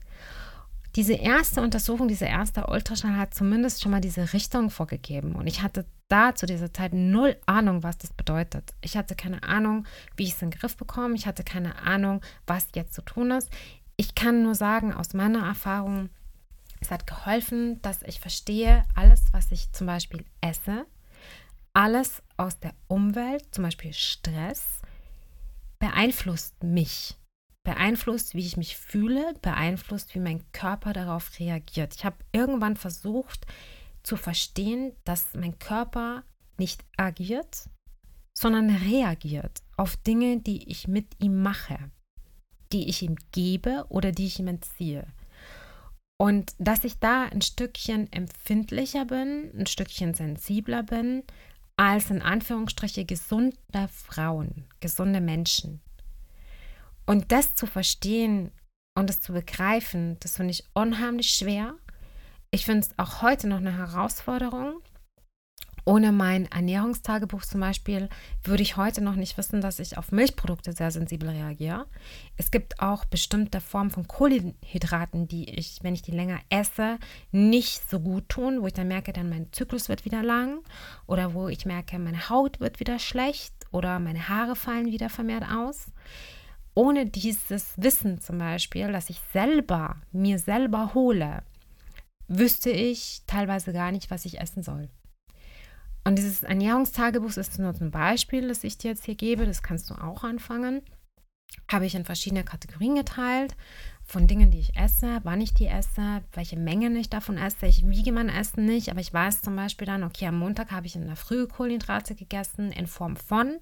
diese 0.94 1.14
erste 1.14 1.62
Untersuchung, 1.62 2.08
dieser 2.08 2.26
erste 2.26 2.66
Ultraschall 2.66 3.16
hat 3.16 3.34
zumindest 3.34 3.82
schon 3.82 3.92
mal 3.92 4.00
diese 4.00 4.32
Richtung 4.32 4.70
vorgegeben. 4.70 5.34
Und 5.34 5.46
ich 5.46 5.62
hatte 5.62 5.86
da 6.08 6.34
zu 6.34 6.44
dieser 6.44 6.72
Zeit 6.72 6.92
null 6.92 7.36
Ahnung, 7.46 7.82
was 7.82 7.96
das 7.96 8.12
bedeutet. 8.12 8.74
Ich 8.82 8.96
hatte 8.96 9.14
keine 9.14 9.42
Ahnung, 9.42 9.86
wie 10.16 10.24
ich 10.24 10.32
es 10.32 10.42
in 10.42 10.50
den 10.50 10.58
Griff 10.58 10.76
bekomme. 10.76 11.14
Ich 11.14 11.26
hatte 11.26 11.44
keine 11.44 11.78
Ahnung, 11.78 12.20
was 12.46 12.68
jetzt 12.74 12.92
zu 12.92 13.02
tun 13.02 13.30
ist. 13.30 13.50
Ich 13.96 14.14
kann 14.14 14.42
nur 14.42 14.54
sagen, 14.54 14.92
aus 14.92 15.14
meiner 15.14 15.46
Erfahrung, 15.46 16.10
es 16.80 16.90
hat 16.90 17.06
geholfen, 17.06 17.80
dass 17.80 18.02
ich 18.02 18.20
verstehe, 18.20 18.84
alles, 18.94 19.22
was 19.32 19.50
ich 19.50 19.72
zum 19.72 19.86
Beispiel 19.86 20.24
esse, 20.42 20.84
alles 21.72 22.22
aus 22.36 22.58
der 22.58 22.74
Umwelt, 22.88 23.46
zum 23.54 23.64
Beispiel 23.64 23.94
Stress, 23.94 24.82
beeinflusst 25.78 26.62
mich 26.62 27.16
beeinflusst, 27.64 28.34
wie 28.34 28.46
ich 28.46 28.56
mich 28.56 28.76
fühle, 28.76 29.34
beeinflusst, 29.42 30.14
wie 30.14 30.20
mein 30.20 30.44
Körper 30.52 30.92
darauf 30.92 31.38
reagiert. 31.38 31.94
Ich 31.94 32.04
habe 32.04 32.16
irgendwann 32.32 32.76
versucht 32.76 33.46
zu 34.02 34.16
verstehen, 34.16 34.92
dass 35.04 35.34
mein 35.34 35.58
Körper 35.58 36.24
nicht 36.58 36.84
agiert, 36.96 37.68
sondern 38.34 38.70
reagiert 38.70 39.62
auf 39.76 39.96
Dinge, 39.96 40.40
die 40.40 40.68
ich 40.68 40.88
mit 40.88 41.06
ihm 41.22 41.42
mache, 41.42 41.78
die 42.72 42.88
ich 42.88 43.02
ihm 43.02 43.16
gebe 43.30 43.84
oder 43.88 44.12
die 44.12 44.26
ich 44.26 44.38
ihm 44.38 44.48
entziehe. 44.48 45.06
Und 46.18 46.54
dass 46.58 46.84
ich 46.84 46.98
da 46.98 47.24
ein 47.24 47.42
Stückchen 47.42 48.12
empfindlicher 48.12 49.04
bin, 49.04 49.50
ein 49.58 49.66
Stückchen 49.66 50.14
sensibler 50.14 50.82
bin, 50.82 51.24
als 51.76 52.10
in 52.10 52.22
Anführungsstriche 52.22 53.04
gesunde 53.04 53.88
Frauen, 53.92 54.66
gesunde 54.80 55.20
Menschen. 55.20 55.80
Und 57.06 57.32
das 57.32 57.54
zu 57.54 57.66
verstehen 57.66 58.52
und 58.94 59.08
das 59.08 59.20
zu 59.20 59.32
begreifen, 59.32 60.16
das 60.20 60.36
finde 60.36 60.52
ich 60.52 60.64
unheimlich 60.74 61.30
schwer. 61.30 61.74
Ich 62.50 62.66
finde 62.66 62.86
es 62.86 62.98
auch 62.98 63.22
heute 63.22 63.48
noch 63.48 63.58
eine 63.58 63.76
Herausforderung. 63.76 64.80
Ohne 65.84 66.12
mein 66.12 66.46
Ernährungstagebuch 66.46 67.42
zum 67.42 67.60
Beispiel 67.60 68.08
würde 68.44 68.62
ich 68.62 68.76
heute 68.76 69.02
noch 69.02 69.16
nicht 69.16 69.36
wissen, 69.36 69.60
dass 69.60 69.80
ich 69.80 69.98
auf 69.98 70.12
Milchprodukte 70.12 70.72
sehr 70.72 70.92
sensibel 70.92 71.28
reagiere. 71.28 71.86
Es 72.36 72.52
gibt 72.52 72.78
auch 72.78 73.04
bestimmte 73.04 73.60
Formen 73.60 73.90
von 73.90 74.06
Kohlenhydraten, 74.06 75.26
die 75.26 75.50
ich, 75.50 75.78
wenn 75.82 75.94
ich 75.94 76.02
die 76.02 76.12
länger 76.12 76.38
esse, 76.50 76.98
nicht 77.32 77.90
so 77.90 77.98
gut 77.98 78.28
tun, 78.28 78.62
wo 78.62 78.68
ich 78.68 78.74
dann 78.74 78.86
merke, 78.86 79.12
dann 79.12 79.28
mein 79.28 79.52
Zyklus 79.52 79.88
wird 79.88 80.04
wieder 80.04 80.22
lang 80.22 80.60
oder 81.06 81.34
wo 81.34 81.48
ich 81.48 81.66
merke, 81.66 81.98
meine 81.98 82.28
Haut 82.28 82.60
wird 82.60 82.78
wieder 82.78 83.00
schlecht 83.00 83.52
oder 83.72 83.98
meine 83.98 84.28
Haare 84.28 84.54
fallen 84.54 84.86
wieder 84.86 85.08
vermehrt 85.08 85.44
aus. 85.50 85.86
Ohne 86.74 87.06
dieses 87.06 87.74
Wissen 87.76 88.20
zum 88.20 88.38
Beispiel, 88.38 88.90
dass 88.92 89.10
ich 89.10 89.20
selber 89.32 89.96
mir 90.10 90.38
selber 90.38 90.94
hole, 90.94 91.42
wüsste 92.28 92.70
ich 92.70 93.22
teilweise 93.26 93.72
gar 93.72 93.92
nicht, 93.92 94.10
was 94.10 94.24
ich 94.24 94.40
essen 94.40 94.62
soll. 94.62 94.88
Und 96.04 96.16
dieses 96.16 96.42
Ernährungstagebuch 96.42 97.36
ist 97.36 97.58
nur 97.58 97.74
ein 97.74 97.90
Beispiel, 97.90 98.48
das 98.48 98.64
ich 98.64 98.78
dir 98.78 98.92
jetzt 98.92 99.04
hier 99.04 99.14
gebe. 99.14 99.46
Das 99.46 99.62
kannst 99.62 99.90
du 99.90 99.94
auch 99.94 100.24
anfangen. 100.24 100.82
Habe 101.70 101.86
ich 101.86 101.94
in 101.94 102.04
verschiedene 102.04 102.44
Kategorien 102.44 102.96
geteilt 102.96 103.54
von 104.04 104.26
Dingen, 104.26 104.50
die 104.50 104.58
ich 104.58 104.76
esse, 104.76 105.20
wann 105.22 105.40
ich 105.40 105.54
die 105.54 105.66
esse, 105.66 106.22
welche 106.32 106.58
Mengen 106.58 106.96
ich 106.96 107.08
davon 107.08 107.38
esse. 107.38 107.66
Ich 107.66 107.88
wiege 107.88 108.12
mein 108.12 108.28
Essen 108.28 108.66
nicht, 108.66 108.90
aber 108.90 109.00
ich 109.00 109.12
weiß 109.12 109.42
zum 109.42 109.56
Beispiel 109.56 109.86
dann, 109.86 110.04
okay, 110.04 110.26
am 110.26 110.38
Montag 110.38 110.70
habe 110.70 110.86
ich 110.86 110.96
in 110.96 111.06
der 111.06 111.16
Früh 111.16 111.46
Kohlenhydrate 111.46 112.14
gegessen 112.14 112.72
in 112.72 112.86
Form 112.86 113.16
von 113.16 113.58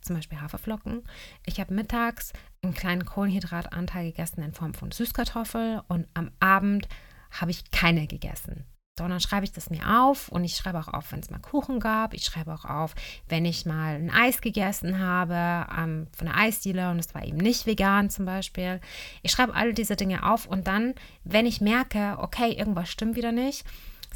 zum 0.00 0.16
Beispiel 0.16 0.40
Haferflocken. 0.40 1.02
Ich 1.46 1.60
habe 1.60 1.74
mittags 1.74 2.32
einen 2.62 2.74
kleinen 2.74 3.04
Kohlenhydratanteil 3.04 4.06
gegessen 4.06 4.42
in 4.42 4.52
Form 4.52 4.74
von 4.74 4.90
Süßkartoffel 4.90 5.82
und 5.88 6.06
am 6.14 6.30
Abend 6.40 6.88
habe 7.30 7.50
ich 7.50 7.70
keine 7.70 8.06
gegessen. 8.06 8.64
Und 9.04 9.10
dann 9.10 9.20
schreibe 9.20 9.44
ich 9.44 9.52
das 9.52 9.70
mir 9.70 10.00
auf 10.02 10.28
und 10.28 10.44
ich 10.44 10.56
schreibe 10.56 10.78
auch 10.78 10.88
auf, 10.88 11.12
wenn 11.12 11.20
es 11.20 11.30
mal 11.30 11.38
Kuchen 11.38 11.80
gab. 11.80 12.14
Ich 12.14 12.24
schreibe 12.24 12.52
auch 12.52 12.64
auf, 12.64 12.94
wenn 13.28 13.44
ich 13.44 13.66
mal 13.66 13.94
ein 13.94 14.10
Eis 14.10 14.40
gegessen 14.40 14.98
habe 14.98 15.66
ähm, 15.76 16.06
von 16.16 16.26
der 16.26 16.36
Eisdiele 16.36 16.90
und 16.90 16.98
es 16.98 17.14
war 17.14 17.24
eben 17.24 17.38
nicht 17.38 17.66
vegan 17.66 18.10
zum 18.10 18.24
Beispiel. 18.24 18.80
Ich 19.22 19.30
schreibe 19.30 19.54
all 19.54 19.72
diese 19.72 19.96
Dinge 19.96 20.24
auf 20.28 20.46
und 20.46 20.66
dann, 20.66 20.94
wenn 21.24 21.46
ich 21.46 21.60
merke, 21.60 22.16
okay, 22.18 22.52
irgendwas 22.52 22.90
stimmt 22.90 23.16
wieder 23.16 23.32
nicht, 23.32 23.64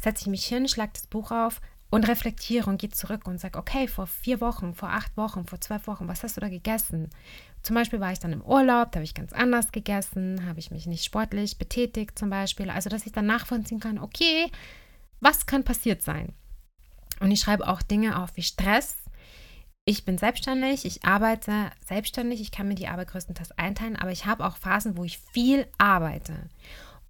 setze 0.01 0.23
ich 0.23 0.27
mich 0.27 0.45
hin, 0.45 0.67
schlage 0.67 0.91
das 0.93 1.07
Buch 1.07 1.31
auf 1.31 1.61
und 1.93 2.07
reflektiere 2.07 2.67
und 2.71 2.81
gehe 2.81 2.89
zurück 2.89 3.27
und 3.27 3.39
sage, 3.39 3.59
okay, 3.59 3.87
vor 3.87 4.07
vier 4.07 4.41
Wochen, 4.41 4.73
vor 4.73 4.89
acht 4.89 5.15
Wochen, 5.15 5.45
vor 5.45 5.61
zwölf 5.61 5.85
Wochen, 5.85 6.07
was 6.07 6.23
hast 6.23 6.35
du 6.35 6.41
da 6.41 6.49
gegessen? 6.49 7.11
Zum 7.61 7.75
Beispiel 7.75 7.99
war 7.99 8.11
ich 8.11 8.17
dann 8.17 8.33
im 8.33 8.41
Urlaub, 8.41 8.91
da 8.91 8.95
habe 8.97 9.03
ich 9.03 9.13
ganz 9.13 9.31
anders 9.31 9.71
gegessen, 9.71 10.43
habe 10.47 10.57
ich 10.57 10.71
mich 10.71 10.87
nicht 10.87 11.03
sportlich 11.03 11.59
betätigt 11.59 12.17
zum 12.17 12.31
Beispiel. 12.31 12.71
Also, 12.71 12.89
dass 12.89 13.05
ich 13.05 13.11
dann 13.11 13.27
nachvollziehen 13.27 13.79
kann, 13.79 13.99
okay, 13.99 14.49
was 15.19 15.45
kann 15.45 15.63
passiert 15.63 16.01
sein? 16.01 16.33
Und 17.19 17.29
ich 17.29 17.41
schreibe 17.41 17.67
auch 17.67 17.83
Dinge 17.83 18.19
auf 18.23 18.35
wie 18.37 18.41
Stress. 18.41 18.95
Ich 19.85 20.03
bin 20.03 20.17
selbstständig, 20.17 20.85
ich 20.85 21.05
arbeite 21.05 21.69
selbstständig, 21.85 22.41
ich 22.41 22.49
kann 22.49 22.67
mir 22.67 22.75
die 22.75 22.87
Arbeit 22.87 23.09
größtenteils 23.09 23.51
einteilen, 23.59 23.97
aber 23.97 24.11
ich 24.11 24.25
habe 24.25 24.47
auch 24.47 24.57
Phasen, 24.57 24.97
wo 24.97 25.03
ich 25.03 25.19
viel 25.19 25.67
arbeite 25.77 26.49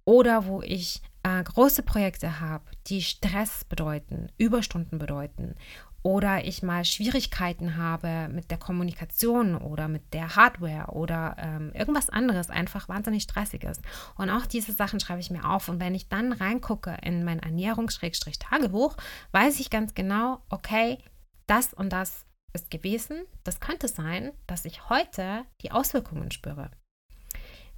oder 0.04 0.44
wo 0.44 0.60
ich 0.60 1.00
äh, 1.24 1.42
große 1.42 1.82
Projekte 1.82 2.40
habe, 2.40 2.64
die 2.86 3.02
Stress 3.02 3.64
bedeuten, 3.64 4.28
Überstunden 4.38 4.98
bedeuten 4.98 5.56
oder 6.04 6.44
ich 6.44 6.62
mal 6.62 6.84
Schwierigkeiten 6.84 7.78
habe 7.78 8.28
mit 8.30 8.50
der 8.50 8.58
Kommunikation 8.58 9.56
oder 9.56 9.88
mit 9.88 10.12
der 10.12 10.36
Hardware 10.36 10.92
oder 10.92 11.34
ähm, 11.38 11.72
irgendwas 11.72 12.10
anderes 12.10 12.50
einfach 12.50 12.90
wahnsinnig 12.90 13.22
stressig 13.22 13.64
ist. 13.64 13.80
Und 14.16 14.28
auch 14.28 14.44
diese 14.44 14.72
Sachen 14.72 15.00
schreibe 15.00 15.20
ich 15.20 15.30
mir 15.30 15.48
auf. 15.48 15.70
Und 15.70 15.80
wenn 15.80 15.94
ich 15.94 16.08
dann 16.10 16.32
reingucke 16.32 16.94
in 17.02 17.24
mein 17.24 17.38
Ernährungs-Tagebuch, 17.38 18.96
weiß 19.32 19.58
ich 19.60 19.70
ganz 19.70 19.94
genau, 19.94 20.42
okay, 20.50 20.98
das 21.46 21.72
und 21.72 21.90
das 21.90 22.26
ist 22.52 22.70
gewesen. 22.70 23.24
Das 23.42 23.60
könnte 23.60 23.88
sein, 23.88 24.32
dass 24.46 24.66
ich 24.66 24.90
heute 24.90 25.46
die 25.62 25.72
Auswirkungen 25.72 26.30
spüre. 26.30 26.70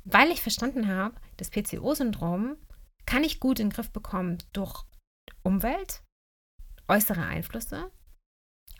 Weil 0.05 0.31
ich 0.31 0.43
verstanden 0.43 0.89
habe, 0.89 1.15
das 1.37 1.51
PCO-Syndrom 1.51 2.57
kann 3.07 3.25
ich 3.25 3.41
gut 3.41 3.59
in 3.59 3.69
den 3.69 3.75
Griff 3.75 3.91
bekommen 3.91 4.39
durch 4.53 4.85
Umwelt, 5.43 6.03
äußere 6.89 7.23
Einflüsse, 7.23 7.91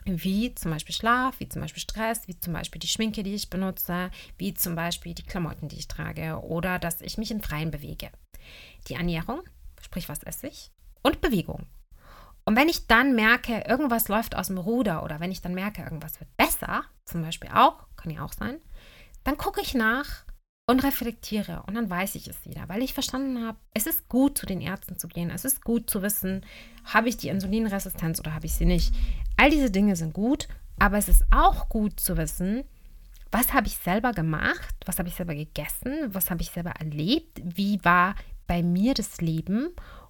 wie 0.05 0.53
zum 0.55 0.71
Beispiel 0.71 0.95
Schlaf, 0.95 1.39
wie 1.39 1.49
zum 1.49 1.61
Beispiel 1.61 1.81
Stress, 1.81 2.27
wie 2.27 2.39
zum 2.39 2.53
Beispiel 2.53 2.79
die 2.79 2.87
Schminke, 2.87 3.23
die 3.23 3.35
ich 3.35 3.49
benutze, 3.49 4.11
wie 4.37 4.53
zum 4.53 4.75
Beispiel 4.75 5.13
die 5.13 5.23
Klamotten, 5.25 5.67
die 5.67 5.77
ich 5.77 5.87
trage 5.87 6.39
oder 6.41 6.79
dass 6.79 7.01
ich 7.01 7.17
mich 7.17 7.31
im 7.31 7.41
Freien 7.41 7.71
bewege. 7.71 8.09
Die 8.87 8.93
Ernährung, 8.93 9.41
sprich 9.81 10.07
was 10.07 10.23
esse 10.23 10.47
ich, 10.47 10.71
und 11.01 11.21
Bewegung. 11.21 11.65
Und 12.45 12.55
wenn 12.55 12.69
ich 12.69 12.87
dann 12.87 13.13
merke, 13.13 13.65
irgendwas 13.67 14.07
läuft 14.07 14.35
aus 14.35 14.47
dem 14.47 14.57
Ruder 14.57 15.03
oder 15.03 15.19
wenn 15.19 15.31
ich 15.31 15.41
dann 15.41 15.53
merke, 15.53 15.81
irgendwas 15.81 16.19
wird 16.21 16.35
besser, 16.37 16.85
zum 17.03 17.21
Beispiel 17.21 17.49
auch, 17.53 17.87
kann 17.97 18.11
ja 18.11 18.23
auch 18.23 18.31
sein, 18.31 18.61
dann 19.25 19.37
gucke 19.37 19.59
ich 19.59 19.73
nach, 19.73 20.23
und 20.69 20.83
reflektiere 20.83 21.63
und 21.65 21.75
dann 21.75 21.89
weiß 21.89 22.15
ich 22.15 22.27
es 22.27 22.45
wieder, 22.45 22.67
weil 22.67 22.83
ich 22.83 22.93
verstanden 22.93 23.45
habe, 23.45 23.57
es 23.73 23.87
ist 23.87 24.09
gut, 24.09 24.37
zu 24.37 24.45
den 24.45 24.59
Ärzten 24.59 24.99
zu 24.99 25.07
gehen. 25.07 25.29
Es 25.29 25.45
ist 25.45 25.63
gut 25.63 25.89
zu 25.89 26.01
wissen, 26.01 26.45
habe 26.83 27.07
ich 27.07 27.15
die 27.15 27.29
Insulinresistenz 27.29 28.19
oder 28.19 28.33
habe 28.33 28.45
ich 28.45 28.53
sie 28.53 28.65
nicht. 28.65 28.93
All 29.37 29.49
diese 29.49 29.71
Dinge 29.71 29.95
sind 29.95 30.13
gut, 30.13 30.49
aber 30.77 30.97
es 30.97 31.07
ist 31.07 31.23
auch 31.31 31.69
gut 31.69 31.99
zu 31.99 32.17
wissen, 32.17 32.65
was 33.31 33.53
habe 33.53 33.67
ich 33.67 33.77
selber 33.77 34.11
gemacht, 34.11 34.75
was 34.85 34.99
habe 34.99 35.07
ich 35.07 35.15
selber 35.15 35.35
gegessen, 35.35 36.09
was 36.13 36.29
habe 36.29 36.41
ich 36.41 36.51
selber 36.51 36.71
erlebt, 36.71 37.41
wie 37.43 37.83
war 37.83 38.15
bei 38.45 38.61
mir 38.61 38.93
das 38.93 39.21
Leben 39.21 39.69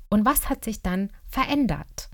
und 0.10 0.26
was 0.26 0.50
hat 0.50 0.66
sich 0.66 0.82
dann 0.82 1.12
verändert. 1.28 2.10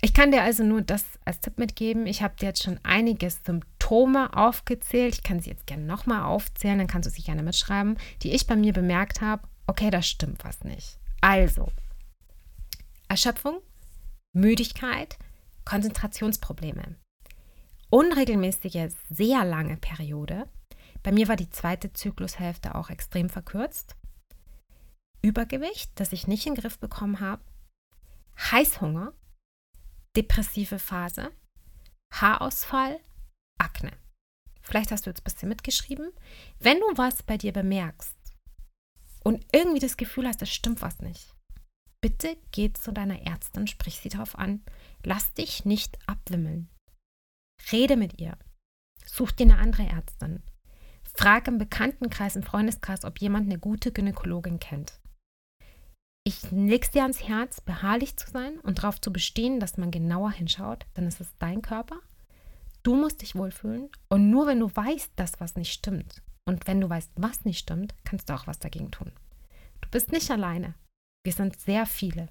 Ich 0.00 0.14
kann 0.14 0.32
dir 0.32 0.42
also 0.42 0.64
nur 0.64 0.82
das 0.82 1.04
als 1.24 1.40
Tipp 1.40 1.58
mitgeben. 1.58 2.08
Ich 2.08 2.22
habe 2.22 2.34
dir 2.34 2.46
jetzt 2.46 2.64
schon 2.64 2.80
einige 2.82 3.30
Symptome 3.30 3.71
aufgezählt. 3.92 5.14
Ich 5.14 5.22
kann 5.22 5.40
sie 5.40 5.50
jetzt 5.50 5.66
gerne 5.66 5.84
nochmal 5.84 6.22
aufzählen, 6.22 6.78
dann 6.78 6.86
kannst 6.86 7.06
du 7.06 7.10
sie 7.10 7.22
gerne 7.22 7.42
mitschreiben, 7.42 7.98
die 8.22 8.32
ich 8.32 8.46
bei 8.46 8.56
mir 8.56 8.72
bemerkt 8.72 9.20
habe. 9.20 9.46
Okay, 9.66 9.90
da 9.90 10.02
stimmt 10.02 10.44
was 10.44 10.64
nicht. 10.64 10.98
Also, 11.20 11.68
Erschöpfung, 13.08 13.60
Müdigkeit, 14.32 15.18
Konzentrationsprobleme, 15.64 16.96
unregelmäßige, 17.90 18.88
sehr 19.10 19.44
lange 19.44 19.76
Periode. 19.76 20.48
Bei 21.02 21.12
mir 21.12 21.28
war 21.28 21.36
die 21.36 21.50
zweite 21.50 21.92
Zyklushälfte 21.92 22.74
auch 22.74 22.90
extrem 22.90 23.28
verkürzt. 23.28 23.96
Übergewicht, 25.20 25.90
das 25.96 26.12
ich 26.12 26.26
nicht 26.26 26.46
in 26.46 26.54
den 26.54 26.62
Griff 26.62 26.78
bekommen 26.78 27.20
habe. 27.20 27.42
Heißhunger, 28.50 29.12
depressive 30.16 30.78
Phase, 30.78 31.30
Haarausfall, 32.12 32.98
Akne. 33.62 33.92
Vielleicht 34.60 34.90
hast 34.90 35.06
du 35.06 35.10
jetzt 35.10 35.20
ein 35.20 35.24
bisschen 35.24 35.48
mitgeschrieben. 35.48 36.12
Wenn 36.58 36.78
du 36.78 36.86
was 36.96 37.22
bei 37.22 37.36
dir 37.36 37.52
bemerkst 37.52 38.16
und 39.24 39.44
irgendwie 39.52 39.80
das 39.80 39.96
Gefühl 39.96 40.26
hast, 40.26 40.42
es 40.42 40.50
stimmt 40.50 40.82
was 40.82 41.00
nicht, 41.00 41.34
bitte 42.00 42.36
geh 42.50 42.72
zu 42.72 42.92
deiner 42.92 43.22
Ärztin, 43.22 43.66
sprich 43.66 43.98
sie 43.98 44.08
darauf 44.08 44.38
an. 44.38 44.62
Lass 45.04 45.32
dich 45.34 45.64
nicht 45.64 45.98
abwimmeln. 46.06 46.68
Rede 47.70 47.96
mit 47.96 48.20
ihr. 48.20 48.36
Such 49.04 49.32
dir 49.32 49.44
eine 49.44 49.58
andere 49.58 49.84
Ärztin. 49.84 50.42
Frag 51.14 51.48
im 51.48 51.58
Bekanntenkreis, 51.58 52.36
im 52.36 52.42
Freundeskreis, 52.42 53.04
ob 53.04 53.20
jemand 53.20 53.46
eine 53.46 53.58
gute 53.58 53.92
Gynäkologin 53.92 54.58
kennt. 54.58 55.00
Ich 56.24 56.50
leg's 56.50 56.92
dir 56.92 57.02
ans 57.02 57.22
Herz, 57.26 57.60
beharrlich 57.60 58.16
zu 58.16 58.30
sein 58.30 58.58
und 58.60 58.78
darauf 58.78 59.00
zu 59.00 59.12
bestehen, 59.12 59.58
dass 59.58 59.76
man 59.76 59.90
genauer 59.90 60.30
hinschaut, 60.30 60.86
ist 60.94 61.20
es 61.20 61.36
dein 61.38 61.62
Körper. 61.62 62.00
Du 62.82 62.96
musst 62.96 63.22
dich 63.22 63.36
wohlfühlen 63.36 63.90
und 64.08 64.30
nur 64.30 64.46
wenn 64.46 64.58
du 64.58 64.74
weißt, 64.74 65.12
dass 65.14 65.40
was 65.40 65.54
nicht 65.54 65.72
stimmt 65.72 66.20
und 66.44 66.66
wenn 66.66 66.80
du 66.80 66.88
weißt, 66.90 67.12
was 67.14 67.44
nicht 67.44 67.60
stimmt, 67.60 67.94
kannst 68.04 68.28
du 68.28 68.34
auch 68.34 68.48
was 68.48 68.58
dagegen 68.58 68.90
tun. 68.90 69.12
Du 69.80 69.88
bist 69.90 70.10
nicht 70.10 70.30
alleine. 70.30 70.74
Wir 71.24 71.32
sind 71.32 71.60
sehr 71.60 71.86
viele 71.86 72.28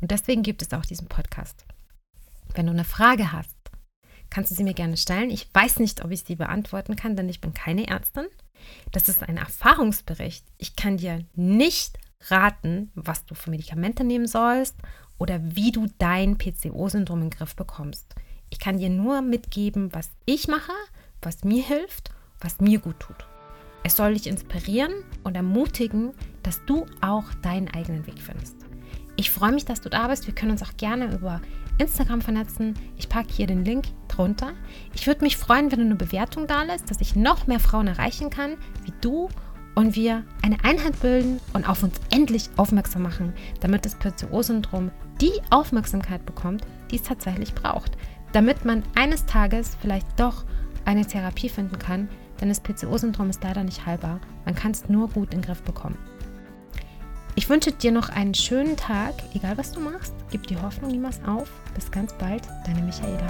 und 0.00 0.10
deswegen 0.10 0.42
gibt 0.42 0.62
es 0.62 0.72
auch 0.72 0.84
diesen 0.84 1.06
Podcast. 1.06 1.64
Wenn 2.54 2.66
du 2.66 2.72
eine 2.72 2.84
Frage 2.84 3.30
hast, 3.30 3.56
kannst 4.28 4.50
du 4.50 4.56
sie 4.56 4.64
mir 4.64 4.74
gerne 4.74 4.96
stellen. 4.96 5.30
Ich 5.30 5.48
weiß 5.54 5.78
nicht, 5.78 6.04
ob 6.04 6.10
ich 6.10 6.22
sie 6.22 6.34
beantworten 6.34 6.96
kann, 6.96 7.14
denn 7.14 7.28
ich 7.28 7.40
bin 7.40 7.54
keine 7.54 7.86
Ärztin. 7.86 8.26
Das 8.90 9.08
ist 9.08 9.22
ein 9.22 9.36
Erfahrungsbericht. 9.36 10.44
Ich 10.58 10.74
kann 10.74 10.96
dir 10.96 11.24
nicht 11.34 11.98
raten, 12.28 12.90
was 12.94 13.24
du 13.24 13.34
für 13.34 13.50
Medikamente 13.50 14.02
nehmen 14.02 14.26
sollst 14.26 14.76
oder 15.18 15.40
wie 15.54 15.70
du 15.70 15.86
dein 15.98 16.38
PCO-Syndrom 16.38 17.22
in 17.22 17.30
den 17.30 17.38
Griff 17.38 17.54
bekommst. 17.54 18.14
Ich 18.52 18.58
kann 18.58 18.76
dir 18.76 18.90
nur 18.90 19.22
mitgeben, 19.22 19.88
was 19.94 20.10
ich 20.26 20.46
mache, 20.46 20.72
was 21.22 21.42
mir 21.42 21.62
hilft, 21.62 22.10
was 22.38 22.60
mir 22.60 22.80
gut 22.80 23.00
tut. 23.00 23.16
Es 23.82 23.96
soll 23.96 24.12
dich 24.12 24.26
inspirieren 24.26 24.92
und 25.24 25.36
ermutigen, 25.36 26.10
dass 26.42 26.62
du 26.66 26.84
auch 27.00 27.24
deinen 27.40 27.68
eigenen 27.68 28.06
Weg 28.06 28.20
findest. 28.20 28.56
Ich 29.16 29.30
freue 29.30 29.52
mich, 29.52 29.64
dass 29.64 29.80
du 29.80 29.88
da 29.88 30.06
bist. 30.06 30.26
Wir 30.26 30.34
können 30.34 30.50
uns 30.50 30.62
auch 30.62 30.76
gerne 30.76 31.14
über 31.14 31.40
Instagram 31.78 32.20
vernetzen. 32.20 32.74
Ich 32.98 33.08
packe 33.08 33.32
hier 33.32 33.46
den 33.46 33.64
Link 33.64 33.86
drunter. 34.08 34.52
Ich 34.92 35.06
würde 35.06 35.24
mich 35.24 35.38
freuen, 35.38 35.72
wenn 35.72 35.78
du 35.78 35.86
eine 35.86 35.96
Bewertung 35.96 36.46
da 36.46 36.62
lässt, 36.62 36.90
dass 36.90 37.00
ich 37.00 37.16
noch 37.16 37.46
mehr 37.46 37.58
Frauen 37.58 37.86
erreichen 37.86 38.28
kann, 38.28 38.58
wie 38.84 38.92
du 39.00 39.30
und 39.74 39.96
wir 39.96 40.24
eine 40.42 40.62
Einheit 40.62 41.00
bilden 41.00 41.40
und 41.54 41.66
auf 41.66 41.82
uns 41.82 41.98
endlich 42.10 42.50
aufmerksam 42.58 43.02
machen, 43.02 43.32
damit 43.60 43.86
das 43.86 43.94
PCO-Syndrom 43.94 44.90
die 45.22 45.32
Aufmerksamkeit 45.48 46.26
bekommt, 46.26 46.66
die 46.90 46.96
es 46.96 47.02
tatsächlich 47.02 47.54
braucht. 47.54 47.96
Damit 48.32 48.64
man 48.64 48.82
eines 48.94 49.26
Tages 49.26 49.76
vielleicht 49.80 50.06
doch 50.18 50.44
eine 50.84 51.06
Therapie 51.06 51.48
finden 51.48 51.78
kann, 51.78 52.08
denn 52.40 52.48
das 52.48 52.60
PCO-Syndrom 52.60 53.30
ist 53.30 53.44
leider 53.44 53.62
nicht 53.62 53.84
heilbar. 53.86 54.20
Man 54.44 54.54
kann 54.54 54.72
es 54.72 54.88
nur 54.88 55.08
gut 55.08 55.32
in 55.32 55.40
den 55.40 55.46
Griff 55.46 55.62
bekommen. 55.62 55.98
Ich 57.34 57.48
wünsche 57.48 57.72
dir 57.72 57.92
noch 57.92 58.08
einen 58.08 58.34
schönen 58.34 58.76
Tag, 58.76 59.14
egal 59.34 59.56
was 59.56 59.72
du 59.72 59.80
machst. 59.80 60.14
Gib 60.30 60.46
die 60.46 60.60
Hoffnung 60.60 60.90
niemals 60.90 61.22
auf. 61.24 61.50
Bis 61.74 61.90
ganz 61.90 62.12
bald, 62.14 62.42
deine 62.66 62.82
Michaela. 62.82 63.26